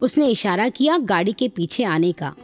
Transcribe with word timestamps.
उसने 0.00 0.28
इशारा 0.28 0.68
किया 0.68 0.96
गाड़ी 0.98 1.32
के 1.32 1.48
पीछे 1.48 1.84
आने 1.84 2.12
का। 2.12 2.34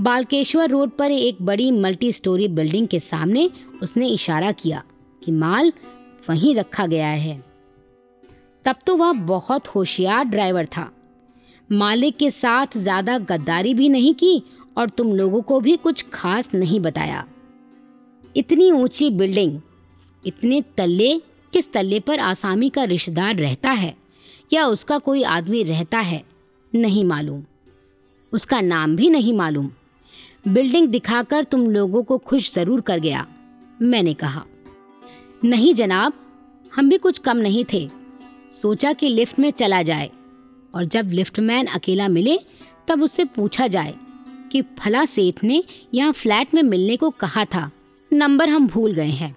बालकेश्वर 0.00 0.68
रोड 0.70 0.90
पर 0.90 1.10
एक 1.10 1.42
बड़ी 1.42 1.70
मल्टी 1.72 2.12
स्टोरी 2.12 2.48
बिल्डिंग 2.48 2.88
के 2.88 3.00
सामने 3.00 3.48
उसने 3.82 4.08
इशारा 4.08 4.52
किया 4.52 4.82
कि 5.22 5.32
माल 5.32 5.72
वहीं 6.28 6.54
रखा 6.54 6.86
गया 6.86 7.08
है। 7.08 7.42
तब 8.64 8.76
तो 8.86 8.96
वह 8.96 9.12
बहुत 9.26 9.66
होशियार 9.66 10.24
ड्राइवर 10.24 10.66
था। 10.66 10.90
मालिक 11.70 12.16
के 12.16 12.30
साथ 12.30 12.76
ज़्यादा 12.76 13.18
गद्दारी 13.20 13.74
भी 13.74 13.88
नहीं 13.88 14.14
की 14.14 14.42
और 14.76 14.90
तुम 14.90 15.12
लोगों 15.12 15.40
को 15.42 15.60
भी 15.60 15.76
कुछ 15.76 16.04
खास 16.12 16.54
नहीं 16.54 16.80
बताया। 16.80 17.24
इतनी 18.34 18.70
ऊँची 18.72 19.10
बिल्डिंग, 19.10 19.60
इतने 20.24 20.60
तल्ले, 20.76 21.14
किस 21.52 21.72
तल्ले 21.72 22.00
पर 22.00 22.18
आसामी 22.20 22.68
का 22.70 22.84
रिश्तेदार 22.84 23.34
रहता 23.34 23.70
है 23.70 23.94
या 24.52 24.66
उसका 24.66 24.98
कोई 24.98 25.22
आदमी 25.24 25.62
रहता 25.62 25.98
है 26.00 26.22
नहीं 26.74 27.04
मालूम। 27.04 27.44
उसका 28.32 28.60
नाम 28.60 28.96
भी 28.96 29.10
नहीं 29.10 29.32
मालूम। 29.34 29.70
बिल्डिंग 30.48 30.88
दिखाकर 30.88 31.44
तुम 31.44 31.70
लोगों 31.70 32.02
को 32.02 32.18
खुश 32.18 32.52
ज़रूर 32.54 32.80
कर 32.80 32.98
गया, 32.98 33.26
मैंने 33.82 34.14
कहा। 34.14 34.44
नहीं 35.44 35.74
जनाब, 35.74 36.12
हम 36.72 36.88
भी 36.88 36.98
कुछ 36.98 37.18
कम 37.18 37.36
नहीं 37.36 37.64
थे। 37.72 37.88
सोचा 38.52 38.92
कि 38.92 39.08
लिफ्ट 39.08 39.38
में 39.38 39.50
चला 39.50 39.82
जाए, 39.82 40.10
और 40.74 40.84
जब 40.84 41.10
लिफ्टमैन 41.12 41.66
अकेला 41.66 42.08
मिले, 42.08 42.38
तब 42.88 43.02
उससे 43.02 43.24
पूछा 43.24 43.66
जाए 43.66 43.94
कि 44.52 44.62
फला 44.62 45.04
सेठ 45.04 45.44
ने 45.44 45.64
यहाँ 45.94 46.12
फ्लैट 46.12 46.54
में 46.54 46.62
मिलने 46.62 46.96
को 46.96 47.10
कहा 47.10 47.44
था। 47.44 47.70
नंबर 48.12 48.48
हम 48.48 48.66
भूल 48.66 48.92
गए 48.92 49.10
हैं। 49.10 49.36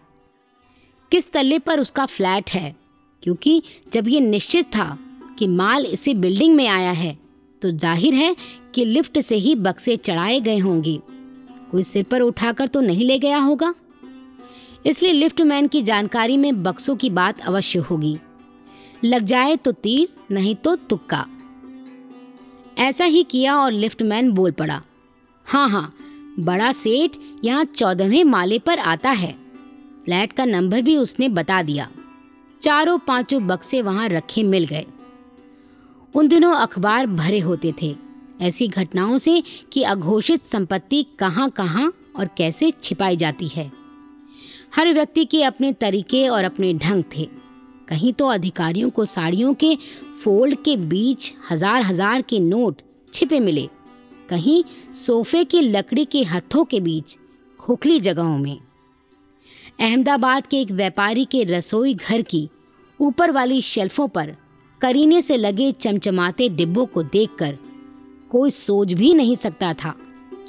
किस 1.11 1.31
तल्ले 1.31 1.59
पर 1.59 1.80
उसका 1.80 2.05
फ्लैट 2.05 2.50
है? 2.50 2.75
क्योंकि 3.23 3.61
जब 3.94 4.08
ये 4.08 4.20
निश्चित 4.20 4.66
था 4.66 4.98
कि 5.41 5.48
माल 5.48 5.86
इसी 5.86 6.13
बिल्डिंग 6.13 6.55
में 6.55 6.68
आया 6.68 6.91
है। 6.91 7.18
तो 7.62 7.70
ज़ाहिर 7.72 8.13
है 8.13 8.36
कि 8.76 8.84
लिफ्ट 8.86 9.20
से 9.20 9.36
ही 9.36 9.55
बक्से 9.58 9.95
चढ़ाए 9.98 10.39
गए 10.39 10.58
होंगे। 10.58 11.00
कोई 11.72 11.83
सिर 11.83 12.03
पर 12.03 12.22
उठाकर 12.22 12.67
तो 12.67 12.81
नहीं 12.81 13.06
ले 13.06 13.17
गया 13.20 13.38
होगा? 13.38 13.73
इसलिए 14.86 15.14
लिफ्टमैन 15.14 15.67
की 15.67 15.81
जानकारी 15.81 16.38
में 16.38 16.61
बक्सों 16.64 16.95
की 16.95 17.09
बात 17.09 17.42
अवश्य 17.42 17.80
होगी। 17.80 18.17
लग 19.03 19.23
जाए 19.23 19.56
तो 19.56 19.72
तीर, 19.72 20.08
नहीं 20.31 20.56
तो 20.56 20.75
तुक्का। 20.75 21.25
ऐसा 22.78 23.05
ही 23.05 23.23
किया 23.23 23.58
और 23.58 23.72
लिफ्टमैन 23.72 24.31
बोल 24.31 24.52
पड़ा। 24.52 24.81
हाँ 25.48 25.67
हाँ 25.70 25.94
बड़ा 26.39 26.72
सेठ 26.72 27.17
यहाँ 27.44 27.66
चौदहवें 27.66 28.23
माले 28.23 28.59
पर 28.59 28.80
आता 28.80 29.09
है। 29.09 29.36
फ्लैट 30.05 30.33
का 30.33 30.45
नंबर 30.45 30.81
भी 30.81 30.98
उसने 30.98 31.30
बता 31.30 31.61
दिया। 31.64 31.89
चारों 32.61 32.98
पाँचों 32.98 33.45
बक्से 33.48 33.81
वहाँ 33.81 34.09
रखे 34.09 34.44
मिल 34.44 34.66
गए। 34.66 34.86
उन 36.16 36.28
दिनों 36.28 36.54
अखबार 36.54 37.08
भरे 37.08 37.40
होते 37.40 37.73
थे। 37.81 37.95
ऐसी 38.42 38.67
घटनाओं 38.67 39.17
से 39.17 39.42
कि 39.73 39.84
अघोषित 39.84 40.45
संपत्ति 40.45 41.06
कहाँ 41.20 41.50
कहाँ 41.50 41.92
और 42.16 42.30
कैसे 42.38 42.72
छिपाई 42.84 43.17
जाती 43.17 43.48
है। 43.48 43.70
हर 44.76 44.94
व्यक्ति 44.94 45.26
के 45.26 45.44
अपने 45.44 45.72
तरीके 45.73 46.28
और 46.28 46.44
अपने 46.44 46.73
ढंग 46.73 47.04
थे। 47.16 47.28
कहीं 47.89 48.14
तो 48.14 48.28
अधिकारियों 48.28 48.89
को 48.89 49.06
साड़ियों 49.06 49.54
के 49.54 49.76
फोल्ड 50.23 50.56
के 50.64 50.76
बीच 50.78 51.34
हज़ार 51.52 51.82
हज़ार 51.82 52.22
के 52.22 52.39
नोट 52.39 52.82
छिपे 53.14 53.39
मिले। 53.39 53.67
कहीं 54.30 54.64
सोफे 54.95 55.44
की 55.44 55.62
लकड़ी 55.62 56.06
के 56.06 56.23
हथों 56.23 56.66
के 56.66 56.80
बीच 56.80 57.17
खोखली 57.59 58.00
जगहों 58.00 58.38
में। 58.38 58.58
अहमदाबाद 59.80 60.48
के 60.48 60.62
एक 60.62 60.72
व्यापारी 60.72 61.26
के 61.26 61.44
रसोई 61.44 61.94
घर 61.94 62.22
की 62.22 62.48
ऊपर 63.00 63.32
वाली 63.32 63.62
शेल्फों 63.62 64.08
पर 64.08 64.36
करीने 64.81 65.21
से 65.21 65.37
लगे 65.37 65.71
चमचमाते 65.71 66.49
डिब्बों 66.49 66.85
को 66.85 67.03
देखकर 67.03 67.57
कोई 68.29 68.49
सोच 68.49 68.93
भी 68.93 69.13
नहीं 69.13 69.35
सकता 69.35 69.73
था 69.73 69.95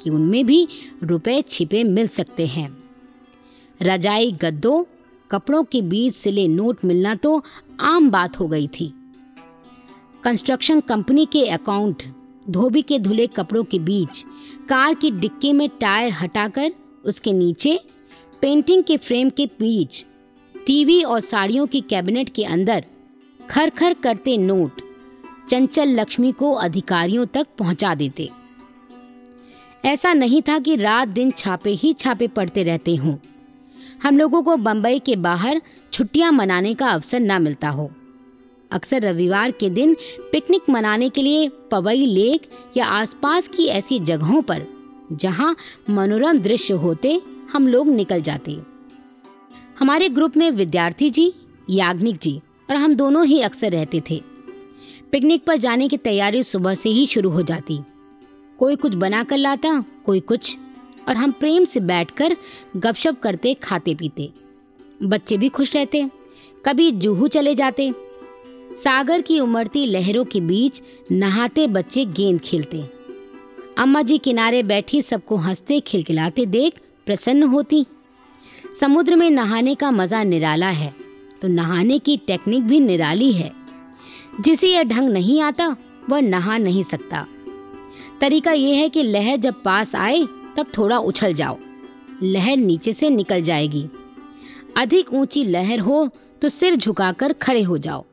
कि 0.03 0.09
उनमें 0.09 0.45
भी 0.45 0.67
रुपए 1.03 1.41
छिपे 1.41 1.83
मिल 1.83 2.07
सकते 2.07 2.45
हैं। 2.45 2.77
रजाई 3.81 4.31
गद्दों, 4.31 4.83
कपड़ों 5.31 5.63
के 5.63 5.81
बीच 5.81 6.13
सिले 6.13 6.47
नोट 6.47 6.85
मिलना 6.85 7.15
तो 7.15 7.43
आम 7.79 8.09
बात 8.09 8.39
हो 8.39 8.47
गई 8.47 8.67
थी। 8.67 8.93
कंस्ट्रक्शन 10.23 10.79
कंपनी 10.79 11.25
के 11.25 11.45
अकाउंट, 11.45 12.03
धोबी 12.49 12.81
के 12.81 12.99
धुले 12.99 13.27
कपड़ों 13.27 13.63
के 13.63 13.79
बीच, 13.79 14.25
कार 14.69 14.93
की 14.93 15.11
डिक्की 15.11 15.53
में 15.53 15.69
टायर 15.69 16.11
हटाकर 16.11 16.71
उसके 17.05 17.33
नीचे, 17.33 17.79
पेंटिंग 18.41 18.83
के 18.83 18.97
फ्रेम 18.97 19.29
के 19.29 19.45
बीच, 19.45 20.05
टीवी 20.65 21.01
और 21.03 21.19
साड़ियों 21.19 21.67
की 21.67 21.81
कैबिनेट 21.81 22.29
के 22.29 22.43
अंदर 22.43 22.85
खर 23.49 23.69
खर 23.69 23.93
करते 23.93 24.37
नोट 24.37 24.81
चंचल 25.49 25.89
लक्ष्मी 25.89 26.31
को 26.31 26.51
अधिकारियों 26.51 27.25
तक 27.25 27.47
पहुँचा 27.57 27.95
देते। 27.95 28.29
ऐसा 29.85 30.13
नहीं 30.13 30.41
था 30.41 30.59
कि 30.59 30.75
रात 30.75 31.07
दिन 31.07 31.31
छापे 31.31 31.69
ही 31.69 31.93
छापे 31.93 32.27
पड़ते 32.27 32.63
रहते 32.63 32.95
हों। 32.95 33.15
हम 34.03 34.17
लोगों 34.17 34.43
को 34.43 34.55
बम्बई 34.57 34.99
के 34.99 35.15
बाहर 35.15 35.61
छुट्टियाँ 35.93 36.31
मनाने 36.31 36.73
का 36.73 36.87
अवसर 36.87 37.19
ना 37.19 37.39
मिलता 37.39 37.69
हो। 37.69 37.91
अक्सर 38.71 39.01
रविवार 39.01 39.51
के 39.51 39.69
दिन 39.69 39.95
पिकनिक 40.31 40.69
मनाने 40.69 41.09
के 41.09 41.21
लिए 41.21 41.49
पवई 41.71 42.05
लेक 42.05 42.49
या 42.77 42.85
आसपास 42.85 43.47
की 43.47 43.65
ऐसी 43.65 43.99
जगहों 43.99 44.41
पर, 44.41 44.65
जहाँ 45.11 45.55
मनोरम 45.89 46.39
दृश्य 46.39 46.73
होते, 46.73 47.21
हम 47.51 47.67
लोग 47.67 47.87
निकल 47.87 48.21
जाते। 48.21 48.59
हमारे 49.79 50.09
ग्रुप 50.09 50.37
में 50.37 50.51
विद्यार्थी 50.51 51.09
जी, 51.09 51.33
याग्निक 51.69 52.17
जी 52.17 52.41
और 52.69 52.75
हम 52.75 52.95
दोनों 52.95 53.25
ही 53.25 53.41
अक्सर 53.41 53.71
रहते 53.71 54.03
थे। 54.09 54.21
पिकनिक 55.11 55.43
पर 55.43 55.55
जाने 55.55 55.87
की 55.87 55.97
तैयारी 55.97 56.43
सुबह 56.43 56.73
से 56.73 56.89
ही 56.89 57.05
शुरू 57.05 57.29
हो 57.29 57.41
जाती। 57.41 57.79
कोई 58.59 58.75
कुछ 58.75 58.93
बना 58.93 59.23
कर 59.23 59.37
लाता, 59.37 59.85
कोई 60.05 60.19
कुछ, 60.19 60.57
और 61.09 61.15
हम 61.15 61.31
प्रेम 61.31 61.63
से 61.63 61.79
बैठकर 61.79 62.37
गपशप 62.77 63.19
करते, 63.19 63.53
खाते 63.53 63.95
पीते। 63.95 64.29
बच्चे 65.03 65.37
भी 65.37 65.49
खुश 65.49 65.75
रहते, 65.75 66.09
कभी 66.65 66.91
जूहू 66.91 67.27
चले 67.27 67.55
जाते। 67.55 67.93
सागर 68.77 69.21
की 69.21 69.39
उमड़ती 69.39 69.85
लहरों 69.85 70.25
के 70.25 70.39
बीच 70.39 70.81
नहाते 71.11 71.67
बच्चे 71.67 72.05
गेंद 72.05 72.41
खेलते। 72.41 72.83
अम्मा 73.77 74.01
जी 74.01 74.17
किनारे 74.17 74.63
बैठी 74.63 75.01
सबको 75.01 75.35
हँसते, 75.35 75.79
खिलखिलाते 75.79 76.45
देख 76.45 76.73
प्रसन्न 77.05 77.43
होती। 77.43 77.85
समुद्र 78.79 79.15
में 79.15 79.29
नहाने 79.29 79.75
का 79.75 79.91
मज़ा 79.91 80.23
निराला 80.23 80.69
है। 80.69 81.02
तो 81.43 81.49
नहाने 81.49 81.99
की 81.99 82.17
टेक्निक 82.17 82.63
भी 82.63 82.79
निराली 82.79 83.31
है। 83.31 83.51
जिसे 84.41 84.73
यह 84.73 84.83
ढंग 84.83 85.09
नहीं 85.09 85.41
आता, 85.41 85.75
वह 86.09 86.19
नहा 86.19 86.57
नहीं 86.57 86.83
सकता। 86.83 87.27
तरीका 88.21 88.51
यह 88.51 88.77
है 88.77 88.89
कि 88.89 89.03
लहर 89.03 89.37
जब 89.37 89.63
पास 89.63 89.95
आए, 89.95 90.23
तब 90.57 90.65
थोड़ा 90.77 90.97
उछल 90.97 91.33
जाओ। 91.33 91.57
लहर 92.23 92.57
नीचे 92.57 92.93
से 92.93 93.09
निकल 93.09 93.41
जाएगी। 93.41 93.87
अधिक 94.77 95.13
ऊँची 95.13 95.43
लहर 95.43 95.79
हो 95.79 96.09
तो 96.41 96.49
सिर 96.49 96.75
झुकाकर 96.75 97.33
खड़े 97.33 97.61
हो 97.61 97.77
जाओ। 97.77 98.05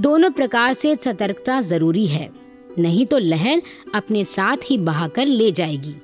दोनों 0.00 0.30
प्रकार 0.30 0.72
से 0.72 0.94
सतर्कता 0.94 1.60
ज़रूरी 1.60 2.06
है। 2.06 2.30
नहीं 2.78 3.06
तो 3.06 3.18
लहर 3.18 3.62
अपने 3.94 4.24
साथ 4.24 4.56
ही 4.70 4.78
बहाकर 4.78 5.26
ले 5.26 5.52
जाएगी। 5.52 5.94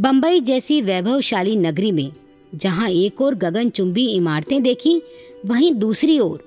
बंबई 0.00 0.40
जैसी 0.40 0.82
वैभवशाली 0.82 1.56
नगरी 1.56 1.92
में 1.92 2.12
जहाँ 2.54 2.88
एक 2.90 3.20
और 3.20 3.34
गगनचुंबी 3.34 4.06
इमारतें 4.06 4.62
देखी, 4.62 5.02
वहीं 5.46 5.74
दूसरी 5.74 6.18
ओर 6.18 6.44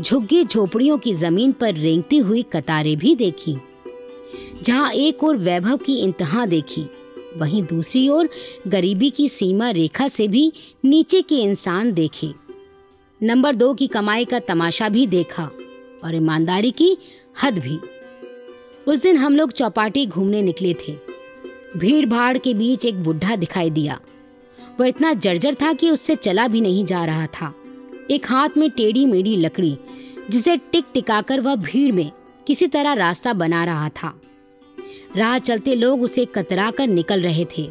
झुग्गी 0.00 0.44
झोपड़ियों 0.44 0.98
की 0.98 1.14
ज़मीन 1.14 1.52
पर 1.52 1.74
रेंगती 1.74 2.18
हुई 2.18 2.42
कतारें 2.42 2.96
भी 2.98 3.14
देखी। 3.14 3.56
जहाँ 4.62 4.92
एक 4.92 5.24
और 5.24 5.36
वैभव 5.36 5.76
की 5.76 5.94
इंतहा 5.94 6.46
देखी, 6.46 6.84
वहीं 7.36 7.62
दूसरी 7.62 8.08
ओर 8.08 8.28
गरीबी 8.68 9.10
की 9.10 9.28
सीमा 9.28 9.70
रेखा 9.70 10.08
से 10.08 10.28
भी 10.28 10.52
नीचे 10.84 11.22
के 11.22 11.34
इंसान 11.34 11.92
देखे। 11.92 12.32
नंबर 13.22 13.54
दो 13.54 13.74
की 13.74 13.86
कमाई 13.86 14.24
का 14.24 14.38
तमाशा 14.38 14.88
भी 14.88 15.06
देखा 15.06 15.50
और 16.04 16.14
ईमानदारी 16.14 16.70
की 16.70 16.96
हद 17.42 17.58
भी। 17.58 17.78
उस 18.86 19.02
दिन 19.02 19.16
हम 19.16 19.36
लोग 19.36 19.52
चौपाटी 19.52 20.06
घूमने 20.06 20.42
निकले 20.42 20.74
थे। 20.74 20.96
भीड़ 21.76 22.06
भाड़ 22.06 22.38
के 22.38 22.54
बीच 22.54 22.84
एक 22.84 23.02
बुढ़ा 23.02 23.36
दिखाई 23.36 23.70
दिया। 23.70 24.00
वह 24.80 24.86
इतना 24.86 25.12
जर्जर 25.14 25.54
था 25.54 25.72
कि 25.72 25.90
उससे 25.90 26.14
चला 26.16 26.46
भी 26.48 26.60
नहीं 26.60 26.84
जा 26.84 27.04
रहा 27.04 27.26
था। 27.26 27.52
एक 28.10 28.26
हाथ 28.26 28.56
में 28.56 28.70
टेढ़ी 28.70 29.04
मेढ़ी 29.06 29.36
लकड़ी, 29.36 29.76
जिसे 30.30 30.56
टिक 30.72 30.84
टिकाकर 30.94 31.40
वह 31.40 31.54
भीड़ 31.56 31.92
में 31.92 32.10
किसी 32.46 32.66
तरह 32.66 32.92
रास्ता 32.92 33.32
बना 33.32 33.64
रहा 33.64 33.88
था। 33.88 34.14
राह 35.16 35.38
चलते 35.38 35.74
लोग 35.74 36.02
उसे 36.02 36.24
कतरा 36.24 36.70
कर 36.70 36.86
निकल 36.86 37.22
रहे 37.22 37.44
थे। 37.44 37.68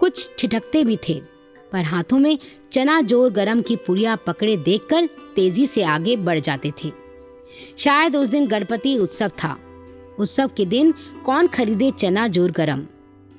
कुछ 0.00 0.28
ठिठकते 0.38 0.84
भी 0.84 0.96
थे, 1.08 1.20
पर 1.72 1.84
हाथों 1.84 2.18
में 2.18 2.38
चना 2.72 3.00
ज़ोर 3.00 3.30
गरम 3.30 3.62
की 3.62 3.76
पुड़िया 3.76 4.16
पकड़े 4.16 4.56
देखकर 4.56 5.06
तेज़ी 5.36 5.66
से 5.66 5.82
आगे 5.82 6.16
बढ़ 6.16 6.38
जाते 6.38 6.72
थे। 6.84 6.92
शायद 7.78 8.16
उस 8.16 8.28
दिन 8.28 8.46
गणपति 8.46 8.96
उत्सव 8.98 9.30
था। 9.44 9.56
उत्सव 10.18 10.50
के 10.56 10.64
दिन 10.64 10.94
कौन 11.24 11.46
खरीदे 11.46 11.90
चना 11.90 12.28
ज़ोर 12.28 12.50
गरम? 12.50 12.86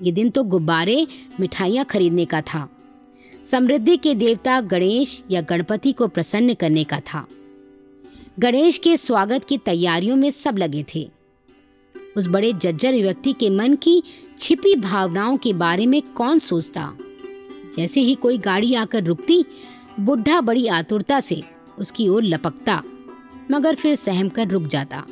ये 0.01 0.11
दिन 0.11 0.29
तो 0.29 0.43
गुब्बारे, 0.43 1.07
मिठाइयाँ 1.39 1.85
खरीदने 1.85 2.25
का 2.25 2.41
था। 2.41 2.67
समृद्धि 3.45 3.97
के 3.97 4.15
देवता 4.15 4.61
गणेश 4.61 5.23
या 5.31 5.41
गणपति 5.41 5.91
को 5.91 6.07
प्रसन्न 6.07 6.53
करने 6.53 6.83
का 6.83 6.99
था। 6.99 7.27
गणेश 8.39 8.77
के 8.77 8.97
स्वागत 8.97 9.45
की 9.45 9.57
तैयारियों 9.57 10.15
में 10.15 10.31
सब 10.31 10.57
लगे 10.57 10.85
थे। 10.95 11.09
उस 12.17 12.27
बड़े 12.27 12.53
जज्जर 12.53 12.93
व्यक्ति 12.93 13.33
के 13.33 13.49
मन 13.49 13.75
की 13.75 14.03
छिपी 14.39 14.75
भावनाओं 14.75 15.37
के 15.37 15.53
बारे 15.53 15.85
में 15.85 16.01
कौन 16.01 16.39
सोचता? 16.39 16.97
जैसे 17.77 17.99
ही 17.99 18.15
कोई 18.15 18.37
गाड़ी 18.37 18.73
आकर 18.73 19.03
रुकती, 19.03 19.45
बुढ़ा 19.99 20.41
बड़ी 20.41 20.67
आतुरता 20.67 21.19
से 21.19 21.43
उसकी 21.79 22.07
ओर 22.07 22.23
लपकता, 22.23 22.83
मगर 23.51 23.75
फिर 23.75 23.95
सहम 23.95 24.29
कर 24.29 24.47
रुक 24.47 24.63
जाता। 24.63 25.05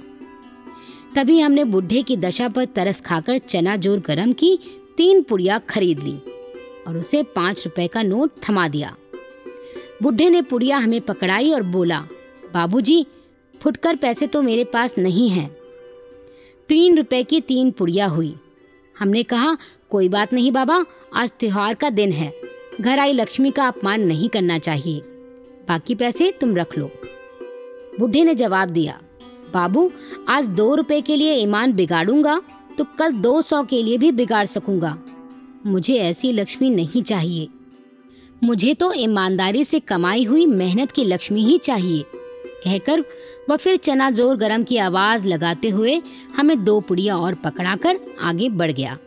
तभी 1.16 1.40
हमने 1.40 1.64
बुढ़े 1.64 2.04
की 2.04 2.18
दशा 2.18 2.50
पर 2.50 2.66
तरस 2.66 3.02
खाकर 3.02 3.38
चना 3.38 3.76
ज़ोर 3.76 4.00
गरम 4.00 4.34
की 4.34 4.60
तीन 4.98 5.22
पुड़िया 5.22 5.58
खरीद 5.60 6.00
ली। 6.00 6.31
और 6.88 6.98
उसे 6.98 7.22
पाँच 7.36 7.66
रुपए 7.66 7.88
का 7.88 8.02
नोट 8.04 8.32
थमा 8.44 8.68
दिया। 8.68 8.96
बुढ़े 10.04 10.30
ने 10.30 10.42
पुड़िया 10.42 10.78
हमें 10.78 11.02
पकड़ाई 11.02 11.52
और 11.52 11.64
बोला, 11.64 12.00
बाबूजी, 12.54 13.06
फुटकर 13.62 13.96
पैसे 13.96 14.28
तो 14.28 14.42
मेरे 14.42 14.64
पास 14.64 14.98
नहीं 14.98 15.30
हैं। 15.30 15.50
तीन 16.70 16.98
रुपए 16.98 17.24
की 17.24 17.42
तीन 17.42 17.72
पुड़िया 17.72 18.06
हुई। 18.08 18.34
हमने 18.96 19.24
कहा, 19.24 19.56
कोई 19.90 20.10
बात 20.10 20.34
नहीं 20.34 20.52
बाबा, 20.52 20.84
आज 21.14 21.32
त्योहार 21.40 21.74
का 21.74 21.90
दिन 21.90 22.12
है। 22.12 22.32
घर 22.82 23.00
आई 23.00 23.14
लक्ष्मी 23.14 23.52
का 23.52 23.68
अपमान 23.68 24.02
नहीं 24.02 24.30
करना 24.30 24.58
चाहिए। 24.60 25.02
बाकी 25.68 25.96
पैसे 25.96 26.32
तुम 26.32 26.56
रख 26.56 26.78
लो। 26.78 26.90
बुढ़े 28.00 28.24
ने 28.24 28.36
जवाब 28.36 28.70
दिया, 28.70 29.00
बाबू, 29.54 29.90
आज 30.30 30.48
दो 30.48 30.74
रुपए 30.76 31.02
के 31.02 31.16
लिए 31.16 31.34
ईमान 31.36 31.74
बिगाड़ूँगा 31.74 32.42
तो 32.78 32.84
कल 33.00 33.12
दो 33.14 33.42
सौ 33.42 33.62
के 33.64 33.82
लिए 33.84 33.98
भी 33.98 34.12
बिगाड़ 34.12 34.46
सकूँगा। 34.46 34.98
मुझे 35.66 35.96
ऐसी 35.96 36.32
लक्ष्मी 36.32 36.70
नहीं 36.70 37.02
चाहिए। 37.04 37.48
मुझे 38.42 38.74
तो 38.74 38.92
ईमानदारी 38.94 39.64
से 39.64 39.80
कमाई 39.80 40.24
हुई 40.24 40.46
मेहनत 40.46 40.92
की 40.92 41.04
लक्ष्मी 41.04 41.44
ही 41.46 41.58
चाहिए। 41.58 42.04
कहकर 42.64 43.04
वह 43.50 43.56
फिर 43.56 43.76
चना 43.76 44.10
ज़ोर 44.12 44.36
गरम 44.38 44.64
की 44.64 44.78
आवाज़ 44.78 45.28
लगाते 45.28 45.70
हुए 45.70 46.02
हमें 46.38 46.64
दो 46.66 46.80
पुड़िया 46.80 47.18
और 47.18 47.36
पकड़ाकर 47.36 48.00
आगे 48.22 48.50
बढ़ 48.50 48.72
गया। 48.72 48.98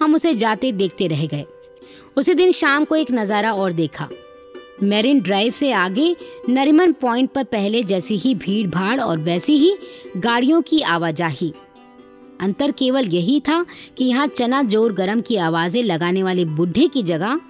हम 0.00 0.14
उसे 0.14 0.34
जाते 0.34 0.72
देखते 0.72 1.06
रह 1.06 1.26
गए। 1.26 1.44
उसी 2.16 2.34
दिन 2.34 2.52
शाम 2.52 2.84
को 2.84 2.96
एक 2.96 3.10
नज़ारा 3.10 3.52
और 3.52 3.72
देखा। 3.72 4.08
मेरिन 4.82 5.20
ड्राइव 5.20 5.52
से 5.52 5.70
आगे 5.72 6.14
नरिमन 6.48 6.92
पॉइंट 6.92 7.30
पर 7.30 7.44
पहले 7.44 7.82
जैसी 7.82 8.16
ही 8.16 8.34
भीड़ 8.34 8.66
भाड़ 8.68 9.00
और 9.00 9.18
वैसी 9.18 9.56
ही 9.56 9.76
गाड़ियों 10.16 10.60
की 10.62 10.80
आवाजाही। 10.80 11.52
अंतर 12.40 12.70
केवल 12.70 13.08
यही 13.08 13.38
था 13.40 13.64
कि 13.98 14.04
यहाँ 14.04 14.26
चना 14.26 14.62
ज़ोर 14.62 14.92
गरम 14.92 15.20
की 15.20 15.36
आवाज़ें 15.38 15.82
लगाने 15.82 16.22
वाले 16.22 16.44
बुढ़े 16.46 16.86
की 16.88 17.02
जगह 17.02 17.40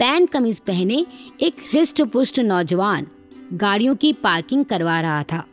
पैंट 0.00 0.30
कमीज 0.30 0.58
पहने 0.60 1.04
एक 1.42 1.56
हृष्ट 1.72 2.02
पुष्ट 2.02 2.40
नौजवान 2.40 3.06
गाड़ियों 3.52 3.94
की 3.94 4.12
पार्किंग 4.12 4.64
करवा 4.64 5.00
रहा 5.00 5.22
था। 5.22 5.44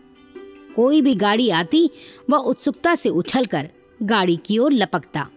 कोई 0.75 1.01
भी 1.01 1.13
गाड़ी 1.15 1.49
आती, 1.49 1.89
वह 2.29 2.37
उत्सुकता 2.37 2.95
से 2.95 3.09
उछलकर 3.09 3.69
गाड़ी 3.99 4.35
की 4.37 4.57
ओर 4.57 4.73
लपकता। 4.73 5.27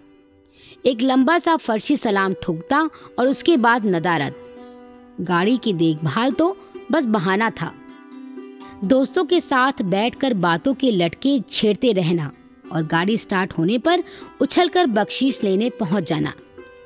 एक 0.86 1.02
लंबा 1.02 1.38
सा 1.38 1.56
फर्शी 1.56 1.96
सलाम 1.96 2.34
ठुकता 2.42 2.88
और 3.18 3.28
उसके 3.28 3.56
बाद 3.56 3.86
नदारत 3.86 4.36
गाड़ी 5.20 5.56
की 5.56 5.72
देखभाल 5.72 6.30
तो 6.32 6.56
बस 6.92 7.04
बहाना 7.06 7.50
था। 7.50 7.72
दोस्तों 8.84 9.24
के 9.24 9.40
साथ 9.40 9.82
बैठकर 9.82 10.34
बातों 10.34 10.74
के 10.74 10.90
लटके 10.90 11.38
छेड़ते 11.50 11.92
रहना। 11.92 12.30
और 12.72 12.82
गाड़ी 12.82 13.18
स्टार्ट 13.18 13.52
होने 13.52 13.78
पर 13.78 14.02
उछलकर 14.40 14.86
बख्शीश 14.86 15.44
लेने 15.44 15.70
पहुँच 15.70 16.04
जाना। 16.04 16.32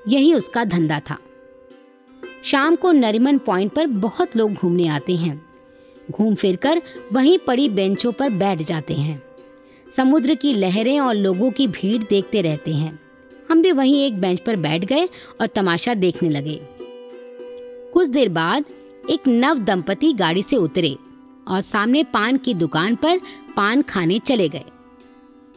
यही 0.09 0.35
उसका 0.35 0.65
धंधा 0.65 1.01
था। 1.01 1.19
शाम 2.45 2.77
को 2.77 2.93
नरिमन 2.93 3.39
पॉइंट 3.39 3.73
पर 3.73 3.87
बहुत 3.87 4.37
लोग 4.37 4.53
घूमने 4.53 4.87
आते 4.89 5.17
हैं। 5.17 5.47
घूम 6.11 6.35
फिर 6.35 6.57
कर 6.57 6.83
वहीं 7.13 7.39
पड़ी 7.39 7.69
बेंचों 7.69 8.13
पर 8.13 8.31
बैठ 8.31 8.63
जाते 8.63 8.95
हैं। 8.95 9.23
समुद्र 9.91 10.35
की 10.35 10.53
लहरें 10.53 11.01
और 11.01 11.15
लोगों 11.15 11.51
की 11.51 11.67
भीड़ 11.67 12.03
देखते 12.11 12.43
रहते 12.43 12.75
हैं। 12.75 13.01
हम 13.51 13.63
भी 13.63 13.73
वहीं 13.73 14.05
एक 14.05 14.21
बेंच 14.21 14.41
पर 14.41 14.57
बैठ 14.57 14.85
गए 14.85 15.09
और 15.41 15.47
तमाशा 15.47 15.95
देखने 15.95 16.29
लगे। 16.29 16.61
कुछ 17.93 18.09
देर 18.09 18.29
बाद 18.29 18.65
एक 19.11 19.29
नव 19.29 19.59
दंपति 19.59 20.13
गाड़ी 20.13 20.43
से 20.43 20.57
उतरे 20.57 20.97
और 21.49 21.61
सामने 21.61 22.03
पान 22.03 22.37
की 22.37 22.55
दुकान 22.55 22.95
पर 22.95 23.19
पान 23.57 23.83
खाने 23.83 24.19
चले 24.19 24.49
गए। 24.49 24.65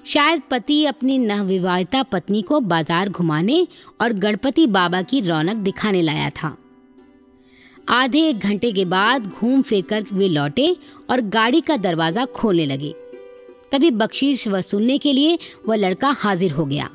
शायद 0.08 0.42
पति 0.52 0.86
अपनी 0.86 1.18
नवविवाहिता 1.18 2.02
पत्नी 2.04 2.42
को 2.42 2.60
बाज़ार 2.60 3.10
घुमाने 3.10 3.68
और 4.02 4.14
गणपति 4.14 4.68
बाबा 4.68 5.02
की 5.02 5.20
रौनक 5.22 5.56
दिखाने 5.56 6.02
लाया 6.02 6.30
था। 6.30 6.56
आधे 7.90 8.20
एक 8.20 8.40
घंटे 8.40 8.72
के 8.72 8.86
बाद 8.86 9.26
घूम 9.28 9.62
फिर 9.62 9.82
कर 9.82 10.06
वे 10.14 10.28
लौटे 10.28 10.76
और 11.10 11.22
गाड़ी 11.22 11.62
का 11.62 11.78
दरवाज़ा 11.78 12.26
खोलने 12.26 12.66
लगे। 12.66 12.94
तभी 13.72 13.92
बख्शीश 13.92 14.48
वसूलने 14.48 14.98
के 14.98 15.14
लिए 15.14 15.38
वह 15.68 15.76
लड़का 15.76 16.10
हाजिर 16.20 16.52
हो 16.52 16.66
गया। 16.66 16.90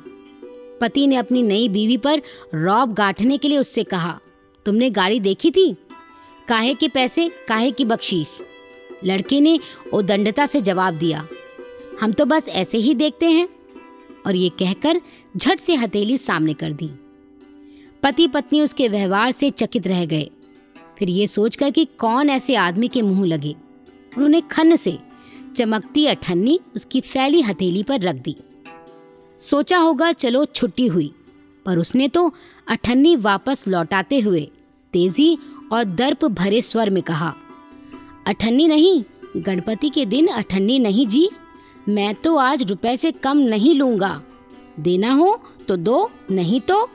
पति 0.81 1.05
ने 1.07 1.15
अपनी 1.15 1.43
नई 1.43 1.69
बीवी 1.69 1.97
पर 1.97 2.21
रौब 2.55 2.93
गांठने 2.93 3.37
के 3.37 3.49
लिए 3.49 3.57
उससे 3.57 3.83
कहा, 3.83 4.19
तुमने 4.65 4.89
गाड़ी 4.89 5.19
देखी 5.19 5.51
थी? 5.51 5.71
काहे 6.47 6.73
के 6.73 6.87
पैसे, 6.87 7.29
काहे 7.47 7.71
की 7.71 7.85
बख्शीश? 7.85 8.39
लड़के 9.03 9.41
ने 9.41 9.59
उदंडता 9.93 10.45
से 10.45 10.61
जवाब 10.61 10.93
दिया 10.93 11.25
हम 12.01 12.11
तो 12.11 12.25
बस 12.25 12.47
ऐसे 12.49 12.77
ही 12.77 12.93
देखते 12.93 13.31
हैं। 13.31 13.47
और 14.27 14.35
ये 14.35 14.49
कहकर 14.49 14.99
झट 15.37 15.59
से 15.59 15.75
हथेली 15.75 16.17
सामने 16.17 16.53
कर 16.53 16.73
दी। 16.73 16.89
पति 18.03 18.27
पत्नी 18.27 18.61
उसके 18.61 18.87
व्यवहार 18.87 19.31
से 19.31 19.49
चकित 19.49 19.87
रह 19.87 20.05
गए। 20.05 20.29
फिर 20.99 21.09
ये 21.09 21.27
सोचकर 21.27 21.71
कि 21.71 21.85
कौन 21.97 22.29
ऐसे 22.29 22.55
आदमी 22.55 22.87
के 22.87 23.01
मुँह 23.01 23.25
लगे। 23.25 23.55
उन्होंने 24.17 24.41
खन 24.41 24.75
से 24.75 24.97
चमकती 25.55 26.05
अठन्नी 26.05 26.59
उसकी 26.75 27.01
फैली 27.01 27.41
हथेली 27.41 27.83
पर 27.83 28.01
रख 28.01 28.15
दी। 28.15 28.35
सोचा 29.39 29.77
होगा 29.77 30.11
चलो 30.11 30.45
छुट्टी 30.45 30.87
हुई, 30.87 31.11
पर 31.65 31.77
उसने 31.77 32.07
तो 32.07 32.31
अठन्नी 32.67 33.15
वापस 33.15 33.67
लौटाते 33.67 34.19
हुए 34.19 34.49
तेज़ी 34.93 35.37
और 35.71 35.83
दर्प 35.83 36.25
भरे 36.25 36.61
स्वर 36.61 36.89
में 36.89 37.01
कहा, 37.03 37.33
अठन्नी 38.27 38.67
नहीं, 38.67 39.03
गणपति 39.37 39.89
के 39.89 40.05
दिन 40.05 40.27
अठन्नी 40.27 40.79
नहीं 40.79 41.07
जी। 41.07 41.29
मैं 41.89 42.15
तो 42.15 42.35
आज 42.35 42.69
रुपए 42.69 42.97
से 42.97 43.11
कम 43.11 43.37
नहीं 43.37 43.75
लूँगा। 43.75 44.21
देना 44.79 45.13
हो 45.13 45.43
तो 45.67 45.75
दो, 45.75 46.11
नहीं 46.31 46.61
तो? 46.61 46.89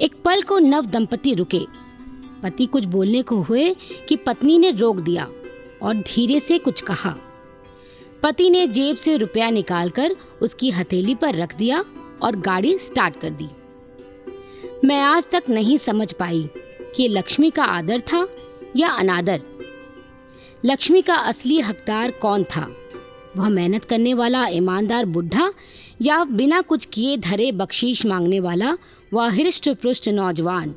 एक 0.00 0.14
पल 0.24 0.42
को 0.42 0.58
नव 0.58 0.86
दंपति 0.86 1.34
रुके। 1.34 1.60
पति 2.42 2.66
कुछ 2.66 2.84
बोलने 2.84 3.22
को 3.22 3.42
हुए 3.42 3.76
कि 4.08 4.16
पत्नी 4.16 4.58
ने 4.58 4.70
रोक 4.70 4.96
दिया 4.96 5.28
और 5.82 5.94
धीरे 5.94 6.40
से 6.40 6.58
कुछ 6.58 6.80
कहा। 6.80 7.16
पति 8.22 8.50
ने 8.50 8.66
जेब 8.66 8.96
से 8.96 9.16
रुपया 9.16 9.50
निकालकर 9.50 10.16
उसकी 10.42 10.70
हथेली 10.70 11.14
पर 11.14 11.34
रख 11.34 11.56
दिया 11.56 11.84
और 12.22 12.36
गाड़ी 12.36 12.78
स्टार्ट 12.78 13.20
कर 13.20 13.30
दी। 13.30 13.48
मैं 14.84 15.00
आज 15.00 15.28
तक 15.32 15.42
नहीं 15.50 15.78
समझ 15.78 16.12
पाई 16.12 16.48
कि 16.96 17.08
लक्ष्मी 17.08 17.50
का 17.50 17.64
आदर 17.64 18.00
था 18.00 18.28
या 18.76 18.88
अनादर। 18.88 19.40
लक्ष्मी 20.64 21.02
का 21.02 21.14
असली 21.14 21.60
हकदार 21.60 22.10
कौन 22.10 22.44
था? 22.44 22.76
वह 23.36 23.48
मेहनत 23.48 23.84
करने 23.84 24.14
वाला, 24.14 24.46
ईमानदार 24.46 25.04
बुढ़ा 25.04 25.52
या 26.02 26.24
बिना 26.24 26.60
कुछ 26.60 26.84
किए 26.86 27.16
धरे 27.16 27.52
बख्शीश 27.52 28.06
मांगने 28.06 28.40
वाला, 28.40 28.76
वह 29.12 29.30
हृष्ट 29.30 29.68
पृष्ठ 29.68 30.08
नौजवान। 30.08 30.74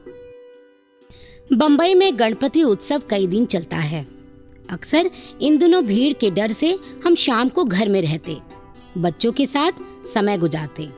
बम्बई 1.53 1.93
में 1.93 2.19
गणपति 2.19 2.63
उत्सव 2.63 3.01
कई 3.09 3.27
दिन 3.27 3.45
चलता 3.45 3.77
है। 3.77 4.05
अक्सर 4.69 5.09
इन 5.41 5.57
दिनों 5.57 5.85
भीड़ 5.85 6.13
के 6.13 6.31
डर 6.31 6.51
से 6.51 6.77
हम 7.05 7.15
शाम 7.15 7.49
को 7.49 7.63
घर 7.63 7.89
में 7.89 8.01
रहते, 8.01 8.37
बच्चों 8.97 9.31
के 9.31 9.45
साथ 9.45 9.71
समय 10.05 10.37
गुजारते। 10.37 10.89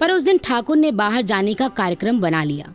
पर 0.00 0.12
उस 0.12 0.22
दिन 0.22 0.38
ठाकुर 0.38 0.76
ने 0.76 0.90
बाहर 0.92 1.22
जाने 1.22 1.54
का 1.54 1.68
कार्यक्रम 1.68 2.20
बना 2.20 2.44
लिया। 2.44 2.72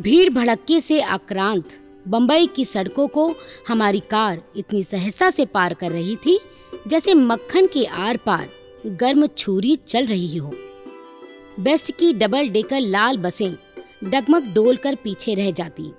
भीड़ 0.00 0.30
भड़क्के 0.30 0.80
से 0.80 1.00
आक्रांत 1.00 1.64
बम्बई 2.08 2.46
की 2.46 2.64
सड़कों 2.64 3.06
को 3.08 3.34
हमारी 3.68 4.00
कार 4.00 4.42
इतनी 4.56 4.82
सहजता 4.82 5.30
से 5.30 5.44
पार 5.44 5.74
कर 5.74 5.90
रही 5.90 6.16
थी 6.16 6.40
जैसे 6.86 7.14
मक्खन 7.14 7.66
के 7.66 7.84
आर 7.84 8.16
पार 8.16 8.48
गर्म 8.86 9.26
छुरी 9.26 9.76
चल 9.76 10.06
रही 10.06 10.36
हो। 10.36 10.52
बेस्ट 11.60 11.90
की 11.92 12.12
डबल 12.12 12.48
डेकर 12.48 12.80
लाल 12.80 13.18
बसें 13.18 13.54
डगमग 14.04 14.52
डोल 14.54 14.76
कर 14.76 14.94
पीछे 14.94 15.34
रह 15.34 15.50
जाती। 15.50 15.90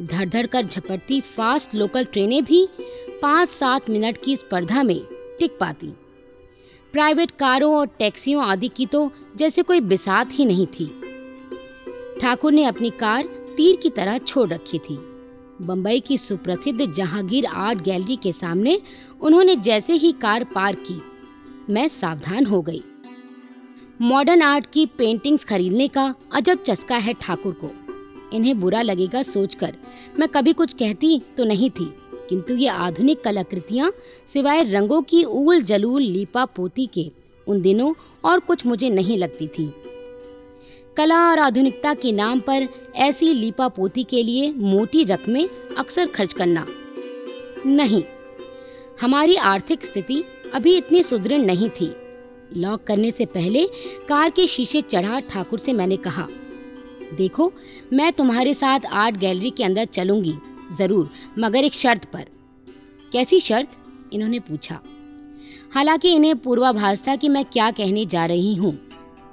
धड़ 0.00 0.28
धड़ 0.28 0.46
कर 0.46 0.66
झपटती 0.66 1.20
फास्ट 1.36 1.74
लोकल 1.74 2.04
ट्रेनें 2.04 2.44
भी 2.44 2.66
पाँच 3.22 3.48
सात 3.48 3.90
मिनट 3.90 4.18
की 4.24 4.36
स्पर्धा 4.36 4.82
में 4.82 5.00
टिक 5.38 5.58
पाती। 5.60 5.92
प्राइवेट 6.92 7.30
कारों 7.30 7.74
और 7.74 7.86
टैक्सियों 7.98 8.44
आदि 8.44 8.68
की 8.68 8.86
तो 8.86 9.10
जैसे 9.36 9.62
कोई 9.62 9.80
बिसात 9.80 10.28
ही 10.32 10.44
नहीं 10.44 10.66
थी। 10.66 10.86
ठाकुर 12.20 12.52
ने 12.52 12.64
अपनी 12.64 12.90
कार 12.90 13.26
तीर 13.56 13.76
की 13.76 13.90
तरह 13.90 14.18
छोड़ 14.18 14.48
रखी 14.48 14.78
थी। 14.78 14.98
बम्बई 15.62 16.00
की 16.00 16.16
सुप्रसिद्ध 16.18 16.86
जहांगीर 16.86 17.46
आर्ट 17.46 17.82
गैलरी 17.82 18.16
के 18.16 18.32
सामने 18.32 18.80
उन्होंने 19.20 19.54
जैसे 19.56 19.92
ही 19.94 20.12
कार 20.12 20.44
पार्क 20.44 20.78
की, 20.86 21.00
मैं 21.70 21.86
सावधान 21.88 22.46
हो 22.46 22.60
गई। 22.62 22.82
मॉडर्न 24.00 24.42
आर्ट 24.42 24.66
की 24.72 24.84
पेंटिंग्स 24.98 25.44
खरीदने 25.44 25.88
का 25.88 26.14
अजब 26.32 26.62
चस्का 26.62 26.96
है 26.96 27.14
ठाकुर 27.20 27.52
को। 27.54 27.70
इन्हें 28.32 28.60
बुरा 28.60 28.82
लगेगा 28.82 29.22
सोचकर 29.22 29.74
मैं 30.18 30.28
कभी 30.28 30.52
कुछ 30.52 30.72
कहती 30.74 31.20
तो 31.36 31.44
नहीं 31.44 31.70
थी, 31.70 31.92
किंतु 32.28 32.54
ये 32.54 32.68
आधुनिक 32.68 33.22
कलाकृतियाँ 33.24 33.92
सिवाय 34.28 34.62
रंगों 34.64 35.02
की 35.02 35.24
ऊल 35.24 35.62
जलूल 35.62 36.02
लीपा 36.02 36.44
पोती 36.46 36.86
के 36.94 37.10
उन 37.46 37.60
दिनों 37.62 37.92
और 38.24 38.40
कुछ 38.40 38.66
मुझे 38.66 38.90
नहीं 38.90 39.18
लगती 39.18 39.46
थी। 39.48 39.72
कला 40.96 41.18
और 41.30 41.38
आधुनिकता 41.38 41.92
के 41.94 42.12
नाम 42.12 42.40
पर 42.40 42.66
ऐसी 42.96 43.32
लीपा 43.34 43.66
पोती 43.68 44.04
के 44.04 44.22
लिए 44.22 44.52
मोटी 44.52 45.02
रकमें 45.04 45.48
अक्सर 45.78 46.06
खर्च 46.06 46.32
करना। 46.32 46.64
नहीं, 47.66 48.02
हमारी 49.00 49.36
आर्थिक 49.36 49.84
स्थिति 49.84 50.22
अभी 50.54 50.76
इतनी 50.76 51.02
सुदृढ़ 51.02 51.40
नहीं 51.40 51.68
थी। 51.70 51.90
लॉक 52.56 52.84
करने 52.84 53.10
से 53.10 53.26
पहले 53.26 53.66
कार 54.08 54.30
के 54.30 54.46
शीशे 54.46 54.80
चढ़ा 54.82 55.20
ठाकुर 55.20 55.58
से 55.58 55.72
मैंने 55.72 55.96
कहा, 55.96 56.26
देखो, 57.14 57.52
मैं 57.92 58.12
तुम्हारे 58.12 58.54
साथ 58.54 58.86
आर्ट 58.86 59.16
गैलरी 59.16 59.50
के 59.50 59.64
अंदर 59.64 59.84
चलूँगी, 59.84 60.34
ज़रूर, 60.72 61.10
मगर 61.38 61.64
एक 61.64 61.74
शर्त 61.74 62.04
पर। 62.04 62.24
कैसी 63.12 63.40
शर्त? 63.40 63.68
इन्होंने 64.12 64.38
पूछा। 64.40 64.80
हालाँकि 65.74 66.14
इन्हें 66.14 66.36
पूर्वाभास 66.38 67.06
था 67.08 67.16
कि 67.16 67.28
मैं 67.28 67.44
क्या 67.44 67.70
कहने 67.70 68.06
जा 68.06 68.26
रही 68.26 68.54
हूँ। 68.54 68.76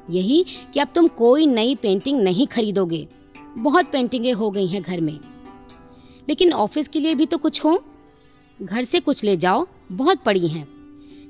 यही 0.09 0.45
कि 0.73 0.79
अब 0.79 0.87
तुम 0.95 1.07
कोई 1.07 1.47
नई 1.47 1.75
पेंटिंग 1.75 2.21
नहीं 2.21 2.47
खरीदोगे। 2.47 3.07
बहुत 3.57 3.85
पेंटिंगें 3.85 4.33
हो 4.33 4.51
गई 4.51 4.67
हैं 4.67 4.81
घर 4.81 5.01
में। 5.01 5.19
लेकिन 6.29 6.53
ऑफ़िस 6.53 6.87
के 6.87 6.99
लिए 6.99 7.15
भी 7.15 7.25
तो 7.25 7.37
कुछ 7.37 7.65
हो। 7.65 7.83
घर 8.61 8.83
से 8.83 8.99
कुछ 8.99 9.23
ले 9.23 9.37
जाओ, 9.37 9.67
बहुत 9.91 10.17
पड़ी 10.17 10.47
हैं। 10.47 10.67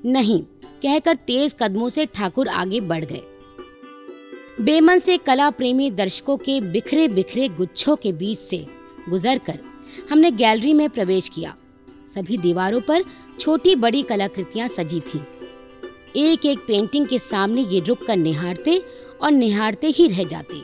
नहीं, 0.06 0.42
कहकर 0.82 1.16
तेज 1.16 1.56
कदमों 1.60 1.90
से 1.90 2.06
ठाकुर 2.06 2.48
आगे 2.48 2.82
बढ़ 2.82 3.06
गए। 3.06 3.22
बेमन 4.62 5.00
से 5.00 5.18
कला 5.18 5.50
प्रेमी 5.50 5.92
दर्शकों 5.92 6.38
के 6.38 6.62
बिखरे 6.62 7.08
बिखरे 7.08 7.50
गुच्छों 7.50 7.96
के 7.96 8.12
बीच 8.12 8.40
से 8.40 8.66
गुजरकर 9.10 9.60
हमने 10.12 10.32
गैलरी 10.32 10.74
में 10.74 10.90
प्रवेश 10.90 11.30
किया। 11.30 11.56
सभी 12.10 12.38
दीवारों 12.38 12.82
पर 12.82 13.04
छोटी 13.40 13.76
बड़ी 13.76 14.04
कलाकृतियाँ 14.04 14.68
सजी 14.68 15.00
थी। 15.00 15.22
एक 16.16 16.46
एक 16.46 16.60
पेंटिंग 16.60 17.08
के 17.08 17.20
सामने 17.20 17.62
ये 17.62 17.80
रुक 17.80 18.06
कर 18.06 18.18
निहारते 18.18 18.78
और 19.22 19.32
निहारते 19.32 19.88
ही 19.88 20.08
रह 20.08 20.24
जाते। 20.24 20.62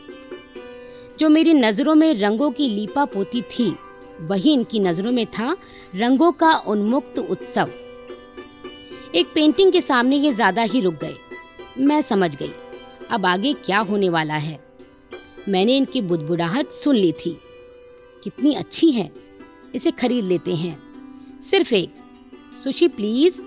जो 1.19 1.29
मेरी 1.29 1.53
नज़रों 1.53 1.95
में 1.95 2.13
रंगों 2.13 2.51
की 2.51 2.67
लीपा 2.67 3.05
पोती 3.05 3.41
थी, 3.41 3.75
वही 4.21 4.53
इनकी 4.53 4.79
नज़रों 4.79 5.11
में 5.11 5.25
था 5.25 5.55
रंगों 5.95 6.31
का 6.31 6.53
उन्मुक्त 6.67 7.19
उत्सव। 7.19 7.69
एक 9.15 9.27
पेंटिंग 9.35 9.71
के 9.71 9.81
सामने 9.81 10.15
ये 10.15 10.33
ज़्यादा 10.33 10.61
ही 10.63 10.81
रुक 10.81 10.93
गए। 10.93 11.15
मैं 11.77 12.01
समझ 12.01 12.35
गई, 12.35 12.51
अब 13.11 13.25
आगे 13.25 13.53
क्या 13.55 13.79
होने 13.79 14.09
वाला 14.09 14.35
है। 14.35 14.59
मैंने 15.49 15.77
इनकी 15.77 16.01
बुदबुदाहट 16.01 16.71
सुन 16.73 16.95
ली 16.95 17.11
थी। 17.11 17.37
कितनी 18.23 18.53
अच्छी 18.55 18.91
है, 18.91 19.11
इसे 19.75 19.91
खरीद 19.91 20.25
लेते 20.25 20.55
हैं। 20.55 20.77
सिर्फ़ 21.41 21.73
एक, 21.73 21.95
सुशी, 22.63 22.87
प्लीज़। 22.87 23.41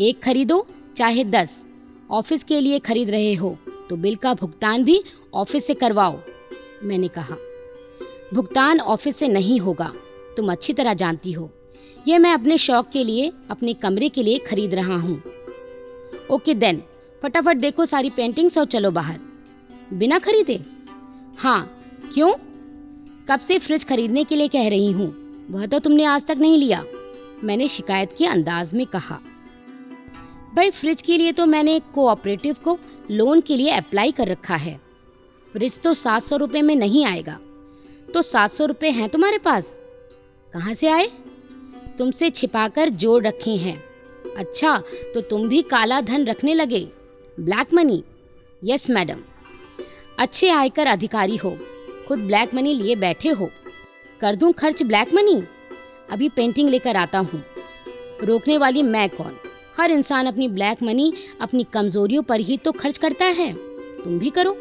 एक 0.00 0.22
खरीदो। 0.22 0.66
चाहे 0.96 1.24
दस। 1.26 1.64
ऑफ़िस 2.10 2.44
के 2.44 2.60
लिए 2.60 2.78
खरीद 2.80 3.10
रहे 3.10 3.34
हो 3.34 3.56
तो 3.90 3.96
बिल 3.96 4.14
का 4.14 4.32
भुगतान 4.34 4.84
भी 4.84 5.02
ऑफ़िस 5.34 5.66
से 5.66 5.74
करवाओ, 5.74 6.18
मैंने 6.82 7.08
कहा। 7.08 7.36
भुगतान 8.34 8.80
ऑफ़िस 8.80 9.16
से 9.16 9.28
नहीं 9.28 9.58
होगा, 9.60 9.92
तुम 10.36 10.52
अच्छी 10.52 10.72
तरह 10.72 10.94
जानती 10.94 11.32
हो। 11.32 11.50
यह 12.06 12.18
मैं 12.18 12.32
अपने 12.32 12.58
शौक 12.58 12.88
के 12.88 13.04
लिए, 13.04 13.32
अपने 13.50 13.74
कमरे 13.74 14.08
के 14.08 14.22
लिए 14.22 14.38
खरीद 14.40 14.74
रहा 14.74 14.96
हूँ। 14.96 15.22
ओके 16.30 16.54
देन, 16.54 16.82
फटाफट 17.22 17.56
देखो 17.56 17.84
सारी 17.86 18.10
पेंटिंग्स 18.10 18.58
और 18.58 18.66
चलो 18.66 18.90
बाहर। 18.90 19.18
बिना 19.92 20.18
खरीदे? 20.18 20.60
हाँ 21.38 21.80
क्यों? 22.14 22.32
कब 23.28 23.40
से 23.40 23.58
फ्रिज 23.58 23.84
खरीदने 23.84 24.24
के 24.24 24.36
लिए 24.36 24.48
कह 24.48 24.68
रही 24.68 24.92
हूँ, 24.92 25.14
वह 25.50 25.66
तो 25.66 25.78
तुमने 25.78 26.04
आज 26.04 26.26
तक 26.26 26.36
नहीं 26.38 26.58
लिया, 26.58 26.84
मैंने 27.44 27.68
शिकायत 27.68 28.14
के 28.18 28.26
अंदाज 28.26 28.74
में 28.74 28.86
कहा। 28.86 29.18
भाई 30.54 30.70
फ्रिज 30.70 31.02
के 31.02 31.16
लिए 31.18 31.32
तो 31.32 31.46
मैंने 31.46 31.78
कोऑपरेटिव 31.94 32.56
को 32.64 32.78
लोन 33.10 33.40
के 33.40 33.56
लिए 33.56 33.70
अप्लाई 33.70 34.12
कर 34.12 34.28
रखा 34.28 34.54
है। 34.54 34.80
फ्रिज 35.52 35.78
तो 35.80 35.92
सात 35.94 36.22
सौ 36.22 36.36
रुपये 36.36 36.62
में 36.62 36.74
नहीं 36.76 37.04
आएगा। 37.06 37.38
तो 38.14 38.22
सात 38.22 38.50
सौ 38.50 38.66
रुपये 38.66 38.90
हैं 38.90 39.08
तुम्हारे 39.08 39.38
पास? 39.38 39.78
कहाँ 40.52 40.74
से 40.74 40.88
आए? 40.88 41.06
तुमसे 41.98 42.30
छिपाकर 42.30 42.88
जोड़ 42.88 43.22
रखे 43.26 43.56
हैं। 43.56 43.76
अच्छा 44.36 44.76
तो 45.14 45.20
तुम 45.20 45.48
भी 45.48 45.62
काला 45.62 46.00
धन 46.00 46.24
रखने 46.24 46.54
लगे। 46.54 46.80
ब्लैक 47.40 47.74
मनी 47.74 48.02
यस 48.64 48.88
मैडम 48.90 49.20
अच्छे 50.18 50.48
आयकर 50.48 50.86
अधिकारी 50.86 51.36
हो। 51.36 51.56
खुद 52.08 52.18
ब्लैक 52.18 52.54
मनी 52.54 52.74
लिए 52.74 52.96
बैठे 52.96 53.28
हो। 53.28 53.50
कर 54.20 54.36
दूँ 54.36 54.52
खर्च 54.52 54.82
ब्लैक 54.82 55.14
मनी 55.14 55.42
अभी 56.10 56.28
पेंटिंग 56.28 56.68
लेकर 56.68 56.96
आता 56.96 57.18
हूँ। 57.18 57.42
रोकने 58.22 58.58
वाली 58.58 58.82
मैं 58.82 59.08
कौन? 59.10 59.36
हर 59.80 59.90
इंसान 59.90 60.26
अपनी 60.26 60.48
ब्लैक 60.48 60.82
मनी 60.82 61.12
अपनी 61.40 61.64
कमजोरियों 61.64 62.22
पर 62.22 62.40
ही 62.40 62.56
तो 62.56 62.72
खर्च 62.72 62.98
करता 62.98 63.24
है। 63.24 63.52
तुम 64.04 64.18
भी 64.18 64.30
करो। 64.30 64.56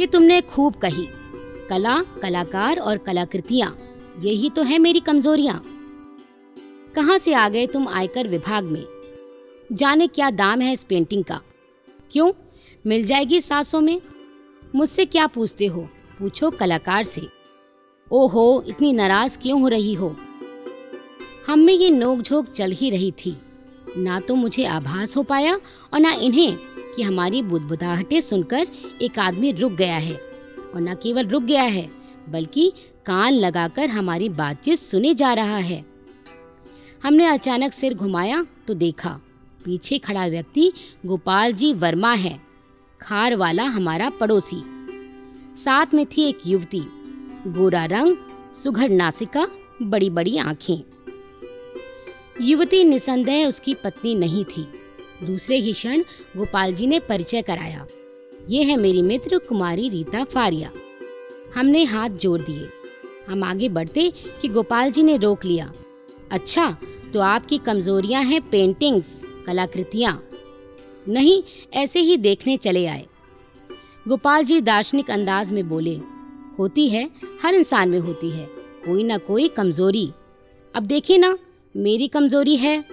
ये 0.00 0.06
तुमने 0.06 0.40
खूब 0.40 0.74
कही। 0.74 1.08
कला, 1.70 2.02
कलाकार 2.22 2.78
और 2.78 2.98
कलाकृतियाँ, 2.98 3.78
यही 4.20 4.50
तो 4.50 4.62
है 4.62 4.78
मेरी 4.78 5.00
कमजोरियाँ। 5.00 5.62
कहाँ 6.94 7.18
से 7.18 7.34
आ 7.34 7.48
गए 7.48 7.66
तुम 7.66 7.88
आयकर 7.88 8.28
विभाग 8.28 8.64
में? 8.64 8.84
जाने 9.72 10.06
क्या 10.06 10.30
दाम 10.30 10.60
है 10.60 10.72
इस 10.72 10.84
पेंटिंग 10.84 11.24
का? 11.24 11.40
क्यों? 12.12 12.32
मिल 12.86 13.04
जाएगी 13.04 13.40
सात 13.40 13.66
सौ 13.66 13.80
में? 13.80 14.00
मुझसे 14.74 15.04
क्या 15.04 15.26
पूछते 15.26 15.66
हो? 15.66 15.88
पूछो 16.18 16.50
कलाकार 16.50 17.04
से। 17.04 17.22
ओहो, 18.10 18.64
इतनी 18.66 18.92
नाराज़ 18.92 19.38
क्यों 19.38 19.60
हो 19.60 19.68
रही 19.68 19.94
हो? 19.94 20.16
हम 21.46 21.58
में 21.58 21.74
ये 21.74 21.90
नोकझोंक 21.90 22.46
चल 22.50 22.70
ही 22.70 22.90
रही 22.90 23.10
थी। 23.10 23.36
ना 23.96 24.18
तो 24.20 24.34
मुझे 24.34 24.64
आभास 24.64 25.16
हो 25.16 25.22
पाया 25.22 25.54
और 25.92 26.00
ना 26.00 26.12
इन्हें 26.12 26.56
कि 26.96 27.02
हमारी 27.02 27.42
बुदबुदाहटें 27.42 28.20
सुनकर 28.20 28.66
एक 29.02 29.18
आदमी 29.18 29.52
रुक 29.52 29.72
गया 29.72 29.96
है 29.96 30.14
और 30.74 30.80
न 30.80 30.94
केवल 30.94 31.26
रुक 31.26 31.42
गया 31.42 31.62
है, 31.62 31.88
बल्कि 32.28 32.72
कान 33.06 33.32
लगाकर 33.32 33.88
हमारी 33.88 34.28
बातचीत 34.28 34.78
सुने 34.78 35.14
जा 35.14 35.32
रहा 35.32 35.56
है। 35.58 35.84
हमने 37.04 37.26
अचानक 37.26 37.72
सिर 37.72 37.94
घुमाया 37.94 38.44
तो 38.66 38.74
देखा, 38.74 39.20
पीछे 39.64 39.98
खड़ा 39.98 40.26
व्यक्ति 40.26 40.72
गोपाल 41.06 41.52
जी 41.52 41.72
वर्मा 41.74 42.12
है, 42.12 42.38
खार 43.00 43.36
वाला 43.36 43.64
हमारा 43.64 44.10
पड़ोसी। 44.10 44.62
साथ 45.56 45.94
में 45.94 46.04
थी 46.06 46.28
एक 46.28 46.40
युवती 46.46 46.82
गोरा 47.48 47.84
रंग, 47.84 48.16
सुघड़ 48.54 48.90
नासिका 48.90 49.46
बड़ी 49.82 50.10
बड़ी 50.10 50.36
आँखें। 50.38 50.82
युवती 52.40 52.84
निसंदेह 52.84 53.48
उसकी 53.48 53.74
पत्नी 53.74 54.14
नहीं 54.14 54.44
थी। 54.44 54.66
दूसरे 55.22 55.56
ही 55.56 55.72
क्षण 55.72 56.02
गोपाल 56.36 56.74
जी 56.74 56.86
ने 56.86 56.98
परिचय 57.00 57.42
कराया। 57.42 57.86
ये 58.48 58.62
है 58.62 58.76
मेरी 58.76 59.02
मित्र 59.02 59.38
कुमारी 59.38 59.88
रीता 59.88 60.24
फारिया। 60.24 60.70
हमने 61.54 61.84
हाथ 61.84 62.10
जोड़ 62.10 62.40
दिए। 62.40 62.68
हम 63.28 63.44
आगे 63.44 63.68
बढ़ते 63.68 64.12
कि 64.42 64.48
गोपाल 64.48 64.90
जी 64.92 65.02
ने 65.02 65.16
रोक 65.16 65.44
लिया। 65.44 65.72
अच्छा 66.30 66.76
तो 67.12 67.20
आपकी 67.20 67.58
कमजोरियाँ 67.58 68.22
हैं 68.22 68.40
पेंटिंग्स 68.50 69.26
कलाकृतियाँ। 69.46 70.28
नहीं, 71.08 71.42
ऐसे 71.72 72.00
ही 72.00 72.16
देखने 72.16 72.56
चले 72.56 72.86
आए। 72.86 73.06
गोपाल 74.08 74.44
जी 74.44 74.60
दार्शनिक 74.60 75.10
अंदाज 75.10 75.52
में 75.52 75.68
बोले, 75.68 76.00
होती 76.58 76.88
है, 76.88 77.10
हर 77.42 77.54
इंसान 77.54 77.88
में 77.88 77.98
होती 77.98 78.30
है। 78.30 78.44
कोई 78.86 79.04
ना 79.04 79.18
कोई 79.18 79.48
कमज़ोरी। 79.48 80.10
अब 80.74 80.82
देखिए 80.82 81.18
ना 81.18 81.38
मेरी 81.74 82.08
कमज़ोरी 82.08 82.56
है। 82.56 82.84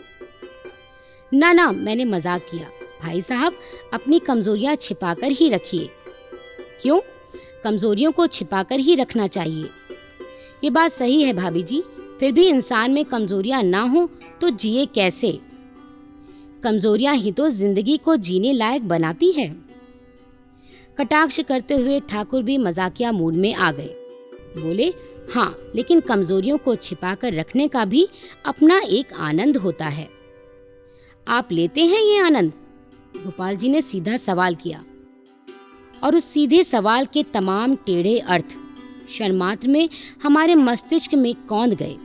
ना 1.31 1.51
ना, 1.53 1.71
मैंने 1.71 2.05
मज़ाक 2.05 2.41
किया। 2.41 2.69
भाई 3.01 3.21
साहब, 3.21 3.53
अपनी 3.93 4.19
कमजोरियाँ 4.19 4.75
छिपाकर 4.75 5.31
ही 5.31 5.49
रखिए। 5.49 5.89
क्यों? 6.81 6.99
कमजोरियों 7.63 8.11
को 8.11 8.27
छिपाकर 8.27 8.79
ही 8.79 8.95
रखना 8.95 9.27
चाहिए। 9.27 9.69
ये 10.63 10.69
बात 10.69 10.91
सही 10.91 11.21
है 11.23 11.33
भाभी 11.33 11.63
जी। 11.63 11.83
फिर 12.19 12.31
भी 12.31 12.47
इंसान 12.47 12.91
में 12.91 13.03
कमजोरियाँ 13.05 13.61
ना 13.63 13.81
हो 13.81 14.09
तो 14.41 14.49
जिए 14.49 14.85
कैसे? 14.85 15.39
कमजोरियाँ 16.63 17.15
ही 17.15 17.31
तो 17.31 17.49
ज़िंदगी 17.49 17.97
को 17.97 18.15
जीने 18.15 18.53
लायक 18.53 18.87
बनाती 18.87 19.31
है। 19.31 19.47
कटाक्ष 20.97 21.39
करते 21.39 21.75
हुए 21.75 21.99
ठाकुर 21.99 22.43
भी 22.43 22.57
मजाकिया 22.57 23.11
मूड 23.11 23.35
में 23.35 23.53
आ 23.53 23.71
गए। 23.71 23.95
बोले 24.57 24.93
हाँ 25.29 25.55
लेकिन 25.75 25.99
कमजोरियों 25.99 26.57
को 26.57 26.75
छिपाकर 26.75 27.33
रखने 27.33 27.67
का 27.67 27.85
भी 27.85 28.07
अपना 28.45 28.79
एक 28.79 29.13
आनंद 29.13 29.57
होता 29.57 29.87
है। 29.87 30.09
आप 31.27 31.51
लेते 31.51 31.81
हैं 31.81 31.99
ये 31.99 32.19
आनंद? 32.19 32.53
गोपाल 33.15 33.55
जी 33.55 33.69
ने 33.69 33.81
सीधा 33.81 34.17
सवाल 34.17 34.55
किया। 34.55 34.83
और 36.03 36.15
उस 36.15 36.25
सीधे 36.25 36.63
सवाल 36.63 37.05
के 37.05 37.23
तमाम 37.23 37.75
टेढ़े 37.75 38.17
अर्थ 38.19 38.55
क्षणमात्र 39.05 39.67
में 39.67 39.89
हमारे 40.23 40.55
मस्तिष्क 40.55 41.13
में 41.13 41.33
कौंध 41.47 41.73
गए। 41.73 41.95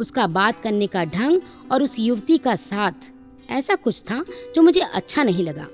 उसका 0.00 0.26
बात 0.26 0.60
करने 0.60 0.86
का 0.86 1.04
ढंग 1.04 1.40
और 1.72 1.82
उस 1.82 1.98
युवती 1.98 2.38
का 2.38 2.54
साथ, 2.54 2.92
ऐसा 3.50 3.74
कुछ 3.74 4.02
था 4.02 4.24
जो 4.54 4.62
मुझे 4.62 4.80
अच्छा 4.80 5.22
नहीं 5.24 5.44
लगा। 5.44 5.66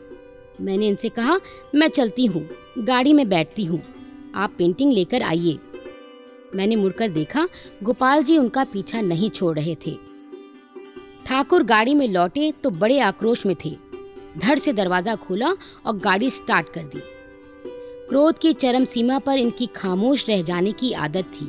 मैंने 0.61 0.89
इनसे 0.89 1.09
कहा, 1.09 1.39
मैं 1.75 1.89
चलती 1.89 2.27
हूँ, 2.27 2.49
गाड़ी 2.79 3.13
में 3.13 3.29
बैठती 3.29 3.65
हूँ। 3.65 3.83
आप 4.35 4.55
पेंटिंग 4.59 4.93
लेकर 4.93 5.23
आइए। 5.23 5.59
मैंने 6.55 6.77
मुड़कर 6.77 7.09
देखा, 7.09 7.47
गोपाल 7.83 8.23
जी 8.25 8.39
उनका 8.39 8.65
पीछा 8.65 9.01
नहीं 9.01 9.31
छोड़ 9.31 9.59
रहे 9.59 9.75
थे। 9.87 9.97
ठाकुर 11.27 11.63
गाड़ी 11.63 11.95
में 11.95 12.07
लौटे 12.09 12.51
तो 12.63 12.71
बड़े 12.71 12.99
आक्रोश 13.01 13.45
में 13.47 13.55
थे। 13.65 13.77
धड़ 14.39 14.59
से 14.59 14.73
दरवाज़ा 14.73 15.15
खोला 15.17 15.53
और 15.87 15.97
गाड़ी 15.99 16.31
स्टार्ट 16.31 16.69
कर 16.69 16.85
दी। 16.85 17.01
क्रोध 18.09 18.39
की 18.39 18.53
चरम 18.53 18.85
सीमा 18.85 19.19
पर 19.19 19.39
इनकी 19.39 19.67
खामोश 19.67 20.29
रह 20.29 20.43
जाने 20.43 20.73
की 20.73 20.93
आदत 20.93 21.33
थी 21.35 21.47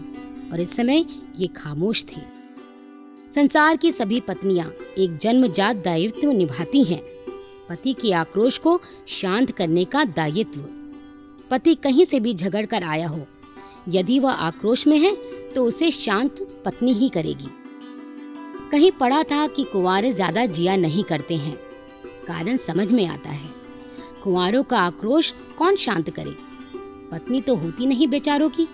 और 0.51 0.61
इस 0.61 0.75
समय 0.75 1.05
ये 1.37 1.47
खामोश 1.47 2.05
थे। 2.05 2.21
संसार 3.31 3.77
की 3.77 3.91
सभी 3.91 4.19
पत्नियाँ 4.19 4.71
एक 4.97 5.17
जन्मजात 5.17 5.75
दायित्व 5.75 6.31
निभाती 6.31 6.83
हैं। 6.83 7.01
पति 7.69 7.93
के 7.93 8.13
आक्रोश 8.13 8.57
को 8.57 8.79
शांत 9.07 9.51
करने 9.51 9.85
का 9.85 10.03
दायित्व। 10.05 10.61
पति 11.51 11.75
कहीं 11.75 12.05
से 12.05 12.19
भी 12.19 12.33
झगड़ 12.33 12.65
कर 12.65 12.83
आया 12.83 13.07
हो 13.07 13.25
यदि 13.89 14.19
वह 14.19 14.31
आक्रोश 14.31 14.85
में 14.87 14.97
है 14.97 15.15
तो 15.55 15.63
उसे 15.65 15.91
शांत 15.91 16.39
पत्नी 16.65 16.93
ही 16.93 17.09
करेगी। 17.09 17.49
कहीं 18.71 18.91
पढ़ा 18.91 19.21
था 19.23 19.45
कि 19.47 19.63
कुंवारे 19.63 20.11
ज़्यादा 20.13 20.45
जिया 20.45 20.75
नहीं 20.75 21.03
करते 21.03 21.35
हैं। 21.35 21.55
कारण 22.27 22.57
समझ 22.57 22.91
में 22.91 23.05
आता 23.07 23.29
है। 23.29 23.49
कुंवारों 24.23 24.63
का 24.63 24.79
आक्रोश 24.79 25.33
कौन 25.57 25.75
शांत 25.75 26.09
करे? 26.09 26.35
पत्नी 27.11 27.41
तो 27.41 27.55
होती 27.55 27.85
नहीं 27.85 28.07
बेचारों 28.07 28.49
की। 28.49 28.67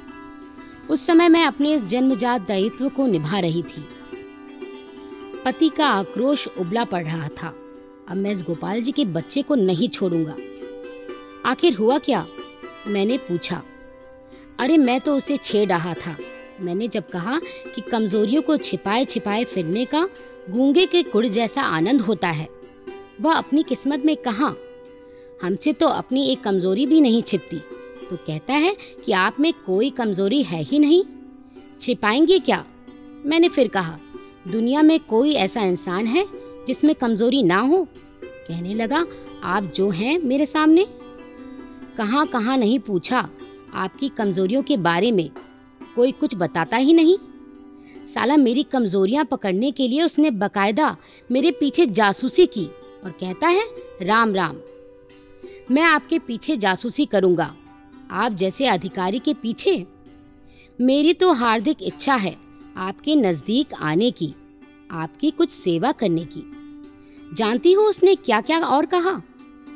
उस 0.89 1.05
समय 1.07 1.29
मैं 1.29 1.45
अपने 1.45 1.77
जन्मजात 1.79 2.47
दायित्व 2.47 2.89
को 2.89 3.05
निभा 3.07 3.39
रही 3.39 3.61
थी। 3.63 3.85
पति 5.45 5.69
का 5.69 5.87
आक्रोश 5.87 6.47
उबला 6.59 6.83
पड़ 6.83 7.03
रहा 7.03 7.27
था। 7.27 7.53
अब 8.09 8.17
मैं 8.17 8.31
इस 8.31 8.41
गोपाल 8.43 8.81
जी 8.81 8.91
के 8.91 9.05
बच्चे 9.05 9.41
को 9.41 9.55
नहीं 9.55 9.89
छोड़ूँगा। 9.89 10.35
आखिर 11.45 11.75
हुआ 11.75 11.97
क्या? 11.97 12.25
मैंने 12.87 13.17
पूछा। 13.17 13.61
अरे 14.59 14.77
मैं 14.77 14.99
तो 14.99 15.17
उसे 15.17 15.37
छेड़ 15.37 15.69
रहा 15.69 15.93
था। 15.93 16.17
मैंने 16.61 16.87
जब 16.87 17.09
कहा 17.09 17.39
कि 17.75 17.81
कमजोरियों 17.81 18.41
को 18.41 18.57
छिपाए 18.57 19.05
छिपाए 19.05 19.43
फिरने 19.43 19.85
का, 19.85 20.09
गूँगे 20.49 20.85
के 20.85 21.03
गुड़ 21.03 21.25
जैसा 21.25 21.61
आनंद 21.61 22.01
होता 22.01 22.27
है। 22.27 22.47
वह 23.21 23.33
अपनी 23.33 23.63
किस्मत 23.63 24.05
में 24.05 24.15
कहा, 24.17 24.53
हमसे 25.43 25.73
तो 25.73 25.87
अपनी 25.87 26.27
एक 26.27 26.43
कमज़ोरी 26.43 26.85
भी 26.85 27.01
नहीं 27.01 27.21
छिपती। 27.23 27.57
तो 28.09 28.15
कहता 28.15 28.53
है 28.53 28.75
कि 29.05 29.11
आप 29.11 29.39
में 29.39 29.53
कोई 29.65 29.89
कमज़ोरी 29.89 30.43
है 30.43 30.61
ही 30.63 30.79
नहीं। 30.79 31.03
छिपाएँगे 31.81 32.39
क्या? 32.39 32.65
मैंने 33.25 33.49
फिर 33.49 33.67
कहा, 33.67 33.97
दुनिया 34.47 34.81
में 34.81 34.99
कोई 34.99 35.33
ऐसा 35.33 35.61
इंसान 35.61 36.05
है 36.05 36.25
जिसमें 36.67 36.95
कमज़ोरी 36.95 37.43
ना 37.43 37.59
हो? 37.59 37.87
कहने 38.23 38.73
लगा, 38.73 39.05
आप 39.43 39.71
जो 39.75 39.89
हैं 39.89 40.17
मेरे 40.19 40.45
सामने? 40.45 40.87
कहाँ 41.97 42.27
कहाँ 42.27 42.57
नहीं 42.57 42.79
पूछा। 42.79 43.29
आपकी 43.75 44.09
कमजोरियों 44.09 44.61
के 44.63 44.77
बारे 44.77 45.11
में 45.11 45.29
कोई 45.95 46.11
कुछ 46.11 46.35
बताता 46.35 46.77
ही 46.77 46.93
नहीं। 46.93 47.17
साला 48.05 48.37
मेरी 48.37 48.63
कमजोरियाँ 48.63 49.25
पकड़ने 49.25 49.71
के 49.71 49.87
लिए 49.87 50.03
उसने 50.03 50.31
बकायदा 50.31 50.95
मेरे 51.31 51.51
पीछे 51.51 51.85
जासूसी 51.85 52.45
की 52.45 52.65
और 52.65 53.11
कहता 53.11 53.47
है, 53.47 53.65
राम 54.01 54.33
राम, 54.35 54.57
मैं 55.71 55.83
आपके 55.83 56.19
पीछे 56.19 56.57
जासूसी 56.57 57.05
करूँगा। 57.05 57.53
आप 58.11 58.31
जैसे 58.31 58.67
अधिकारी 58.67 59.19
के 59.19 59.33
पीछे, 59.33 59.85
मेरी 60.79 61.13
तो 61.13 61.31
हार्दिक 61.31 61.77
इच्छा 61.81 62.15
है 62.15 62.35
आपके 62.77 63.15
नज़दीक 63.15 63.73
आने 63.73 64.11
की, 64.11 64.33
आपकी 64.91 65.31
कुछ 65.31 65.49
सेवा 65.49 65.91
करने 65.91 66.25
की। 66.25 66.43
जानती 67.33 67.71
हो 67.73 67.83
उसने 67.83 68.15
क्या 68.15 68.41
क्या 68.41 68.59
और 68.59 68.85
कहा? 68.85 69.11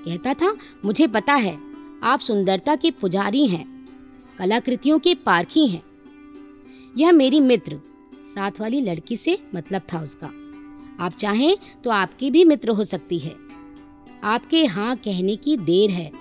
कहता 0.05 0.33
था, 0.33 0.55
मुझे 0.85 1.07
पता 1.07 1.33
है, 1.33 1.57
आप 2.03 2.19
सुंदरता 2.19 2.75
के 2.75 2.91
पुजारी 2.91 3.45
हैं। 3.47 3.78
कलाकृतियों 4.39 4.99
के 4.99 5.13
पारखी 5.15 5.67
हैं 5.67 5.81
यह 6.97 7.11
मेरी 7.11 7.39
मित्र, 7.39 7.79
साथ 8.25 8.59
वाली 8.61 8.81
लड़की 8.81 9.17
से 9.17 9.37
मतलब 9.55 9.81
था 9.93 10.01
उसका। 10.01 10.29
आप 10.99 11.13
चाहें 11.13 11.57
तो 11.83 11.89
आपकी 11.89 12.31
भी 12.31 12.43
मित्र 12.45 12.69
हो 12.69 12.83
सकती 12.83 13.19
है। 13.19 13.35
आपके 14.23 14.65
हाँ 14.65 14.95
कहने 14.95 15.35
की 15.35 15.57
देर 15.57 15.89
है। 15.89 16.11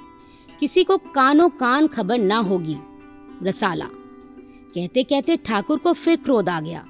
किसी 0.61 0.85
को 0.85 0.97
कानो 0.99 1.49
कान 1.49 1.87
खबर 1.87 2.19
ना 2.19 2.39
होगी, 2.39 2.77
रसाला। 3.43 3.89
कहते 4.75 5.03
कहते 5.03 5.37
ठाकुर 5.37 5.79
को 5.79 5.93
फिर 5.93 6.17
क्रोध 6.17 6.49
आ 6.49 6.61
गया। 6.61 6.85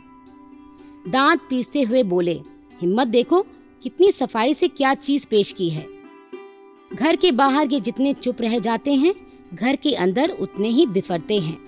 दांत 1.09 1.41
पीसते 1.51 1.83
हुए 1.83 2.03
बोले, 2.03 2.41
हिम्मत 2.81 3.09
देखो 3.09 3.43
कितनी 3.83 4.13
सफ़ाई 4.13 4.55
से 4.55 4.69
क्या 4.69 4.95
चीज़ 4.95 5.27
पेश 5.27 5.53
की 5.53 5.71
है। 5.71 5.87
घर 6.95 7.17
के 7.17 7.33
बाहर 7.33 7.73
ये 7.73 7.81
जितने 7.81 8.15
चुप 8.15 8.41
रह 8.41 8.59
जाते 8.59 8.95
हैं 8.95 9.15
घर 9.55 9.77
के 9.77 9.95
अंदर 9.95 10.31
उतने 10.31 10.69
ही 10.69 10.87
बिफरते 10.87 11.39
हैं। 11.39 11.59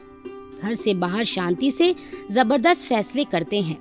घर 0.63 0.75
से 0.75 0.95
बाहर 0.95 1.25
शांति 1.25 1.71
से 1.71 1.95
ज़बरदस्त 2.31 2.87
फैसले 2.87 3.25
करते 3.25 3.61
हैं 3.61 3.79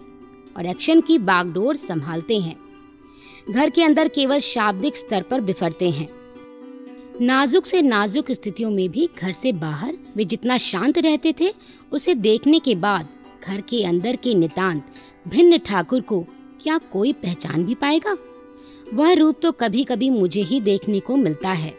और 0.57 0.65
एक्शन 0.65 1.01
की 1.01 1.17
बागडोर 1.19 1.75
संभालते 1.75 2.37
हैं। 2.39 2.55
घर 3.49 3.69
के 3.69 3.83
अंदर 3.83 4.07
केवल 4.07 4.39
शाब्दिक 4.39 4.97
स्तर 4.97 5.21
पर 5.21 5.41
बिफरते 5.41 5.89
हैं। 5.89 6.07
नाजुक 7.21 7.65
से 7.65 7.81
नाजुक 7.81 8.31
स्थितियों 8.31 8.69
में 8.71 8.89
भी 8.89 9.09
घर 9.19 9.33
से 9.33 9.51
बाहर 9.51 9.97
वे 10.15 10.25
जितना 10.25 10.57
शांत 10.57 10.97
रहते 10.97 11.33
थे, 11.39 11.53
उसे 11.91 12.13
देखने 12.15 12.59
के 12.59 12.75
बाद 12.75 13.07
घर 13.47 13.61
के 13.61 13.83
अंदर 13.83 14.15
के 14.15 14.33
नितांत 14.33 14.85
भिन्न 15.27 15.57
ठाकुर 15.57 16.01
को 16.01 16.19
क्या 16.61 16.77
कोई 16.91 17.13
पहचान 17.13 17.65
भी 17.65 17.75
पाएगा? 17.75 18.15
वह 18.93 19.13
रूप 19.13 19.39
तो 19.41 19.51
कभी 19.51 19.83
कभी 19.83 20.09
मुझे 20.09 20.41
ही 20.41 20.59
देखने 20.61 20.99
को 20.99 21.15
मिलता 21.15 21.49
है, 21.49 21.73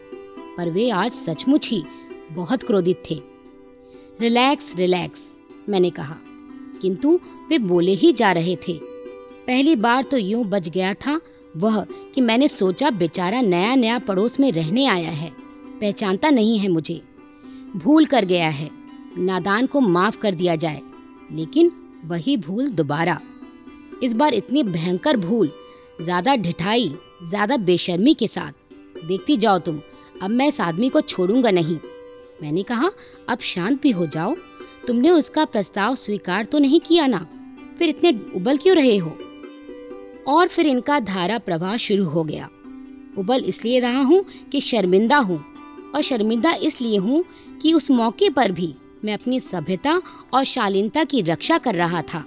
पर 0.57 0.69
वे 0.69 0.89
आज 0.89 1.11
सचमुच 1.11 1.69
ही 1.69 1.83
बहुत 2.31 2.63
क्रोधित 2.63 3.03
थे। 3.11 3.21
रिलैक्स 4.21 4.75
रिलैक्स, 4.75 5.39
मैंने 5.69 5.89
कहा। 5.89 6.15
किंतु 6.81 7.19
वे 7.49 7.57
बोले 7.57 7.93
ही 7.93 8.11
जा 8.13 8.31
रहे 8.31 8.55
थे। 8.55 8.79
पहली 9.47 9.75
बार 9.75 10.03
तो 10.03 10.17
यूँ 10.17 10.45
बच 10.45 10.69
गया 10.69 10.93
था 10.93 11.21
वह 11.57 11.85
कि 12.15 12.21
मैंने 12.21 12.47
सोचा 12.47 12.89
बेचारा 12.89 13.41
नया 13.41 13.75
नया 13.75 13.99
पड़ोस 13.99 14.39
में 14.39 14.51
रहने 14.51 14.85
आया 14.85 15.09
है। 15.09 15.31
पहचानता 15.81 16.29
नहीं 16.29 16.57
है 16.59 16.67
मुझे। 16.67 17.01
भूल 17.75 18.05
कर 18.05 18.25
गया 18.25 18.49
है। 18.49 18.69
नादान 19.17 19.65
को 19.65 19.79
माफ़ 19.79 20.19
कर 20.19 20.35
दिया 20.35 20.55
जाए। 20.55 20.81
लेकिन 21.31 21.71
वही 22.05 22.37
भूल 22.37 22.67
दोबारा। 22.67 23.19
इस 24.03 24.13
बार 24.13 24.33
इतनी 24.33 24.63
भयंकर 24.63 25.17
भूल, 25.17 25.51
ज़्यादा 26.01 26.35
ढिठाई, 26.35 26.95
ज़्यादा 27.23 27.57
बेशर्मी 27.57 28.13
के 28.13 28.27
साथ। 28.27 28.51
देखती 29.07 29.37
जाओ 29.37 29.59
तुम, 29.59 29.79
अब 30.21 30.29
मैं 30.29 30.47
इस 30.47 30.61
आदमी 30.61 30.89
को 30.89 31.01
छोड़ूँगा 31.01 31.51
नहीं। 31.51 31.77
मैंने 32.41 32.63
कहा, 32.63 32.91
अब 33.29 33.39
शांत 33.39 33.81
भी 33.81 33.91
हो 33.91 34.05
जाओ। 34.05 34.35
तुमने 34.87 35.09
उसका 35.09 35.45
प्रस्ताव 35.45 35.95
स्वीकार 35.95 36.45
तो 36.45 36.59
नहीं 36.59 36.79
किया 36.79 37.07
ना? 37.07 37.27
फिर 37.79 37.89
इतने 37.89 38.09
उबल 38.35 38.57
क्यों 38.57 38.75
रहे 38.75 38.97
हो? 38.97 39.17
और 40.27 40.47
फिर 40.47 40.67
इनका 40.67 40.99
धारा 40.99 41.37
प्रवाह 41.37 41.77
शुरू 41.77 42.05
हो 42.05 42.23
गया। 42.23 42.49
उबल 43.17 43.43
इसलिए 43.43 43.79
रहा 43.79 44.01
हूँ 44.01 44.25
कि 44.51 44.61
शर्मिंदा 44.61 45.17
हूँ 45.17 45.43
और 45.95 46.01
शर्मिंदा 46.01 46.53
इसलिए 46.53 46.97
हूँ 46.97 47.23
कि 47.61 47.73
उस 47.73 47.91
मौके 47.91 48.29
पर 48.29 48.51
भी 48.51 48.75
मैं 49.05 49.13
अपनी 49.13 49.39
सभ्यता 49.39 50.01
और 50.33 50.43
शालीनता 50.43 51.03
की 51.03 51.21
रक्षा 51.21 51.57
कर 51.57 51.75
रहा 51.75 52.01
था। 52.01 52.25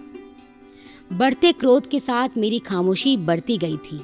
बढ़ते 1.12 1.52
क्रोध 1.52 1.88
के 1.88 2.00
साथ 2.00 2.28
मेरी 2.36 2.58
खामोशी 2.58 3.16
बढ़ती 3.16 3.58
गई 3.58 3.76
थी। 3.76 4.00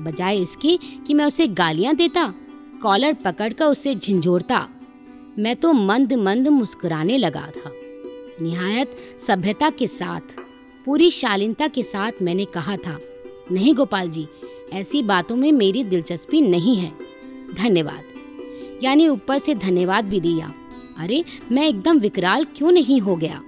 बजाय 0.00 0.38
इसके 0.38 0.76
कि 1.06 1.14
मैं 1.14 1.24
उसे 1.24 1.46
गालियाँ 1.46 1.94
देता, 1.94 2.34
कॉलर 2.82 3.12
पकड़कर 3.14 3.64
उसे 3.64 3.94
झिंझोड़ता 3.94 4.68
मैं 5.38 5.56
तो 5.56 5.72
मंद 5.72 6.12
मंद 6.12 6.48
मुस्कुराने 6.48 7.18
लगा 7.18 7.50
था। 7.56 7.72
निहायत 8.42 8.96
सभ्यता 9.20 9.70
के 9.70 9.86
साथ, 9.86 10.20
पूरी 10.84 11.10
शालीनता 11.10 11.68
के 11.68 11.82
साथ 11.82 12.12
मैंने 12.22 12.44
कहा 12.44 12.76
था, 12.76 13.00
नहीं 13.52 13.74
गोपाल 13.74 14.10
जी, 14.10 14.26
ऐसी 14.72 15.02
बातों 15.02 15.36
में 15.36 15.52
मेरी 15.52 15.84
दिलचस्पी 15.84 16.40
नहीं 16.40 16.76
है। 16.76 16.92
धन्यवाद। 17.54 18.00
यानी 18.82 19.08
ऊपर 19.08 19.38
से 19.38 19.54
धन्यवाद 19.54 20.04
भी 20.04 20.20
दिया। 20.20 20.54
अरे, 20.98 21.24
मैं 21.52 21.68
एकदम 21.68 21.98
विकराल 21.98 22.44
क्यों 22.44 22.70
नहीं 22.70 23.00
हो 23.00 23.16
गया? 23.16 23.42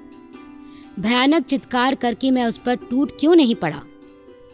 भयानक 1.00 1.46
चित्कार 1.46 1.94
करके 1.94 2.30
मैं 2.30 2.44
उस 2.44 2.56
पर 2.56 2.74
टूट 2.74 3.10
क्यों 3.20 3.36
नहीं 3.36 3.54
पड़ा? 3.54 3.82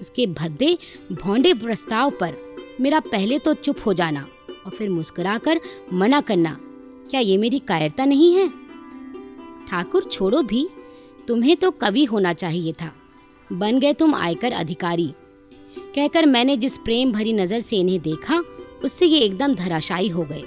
उसके 0.00 0.26
भद्दे, 0.26 0.78
भौंडे 1.12 1.54
प्रस्ताव 1.54 2.10
पर 2.10 2.56
मेरा 2.80 3.00
पहले 3.00 3.38
तो 3.38 3.54
चुप 3.54 3.76
हो 3.86 3.94
जाना 3.94 4.26
और 4.66 4.72
फिर 4.72 4.90
मुस्कुराकर 4.90 5.60
मना 5.92 6.20
करना। 6.20 6.60
क्या 7.10 7.20
ये 7.20 7.36
मेरी 7.36 7.58
कायरता 7.58 8.04
नहीं 8.04 8.34
है? 8.34 8.48
ठाकुर, 9.70 10.04
छोड़ो 10.04 10.42
भी। 10.42 10.68
तुम्हें 11.28 11.56
तो 11.56 11.70
कवि 11.70 12.04
होना 12.04 12.32
चाहिए 12.32 12.72
था। 12.72 12.92
बन 13.52 13.78
गए 13.78 13.92
तुम 13.92 14.14
आयकर 14.14 14.52
अधिकारी। 14.52 15.14
कहकर 15.94 16.26
मैंने 16.26 16.56
जिस 16.56 16.78
प्रेम 16.78 17.12
भरी 17.12 17.32
नज़र 17.32 17.60
से 17.60 17.76
इन्हें 17.76 18.00
देखा, 18.00 18.42
उससे 18.84 19.06
ये 19.06 19.18
एकदम 19.18 19.54
धराशायी 19.54 20.08
हो 20.08 20.22
गए। 20.22 20.44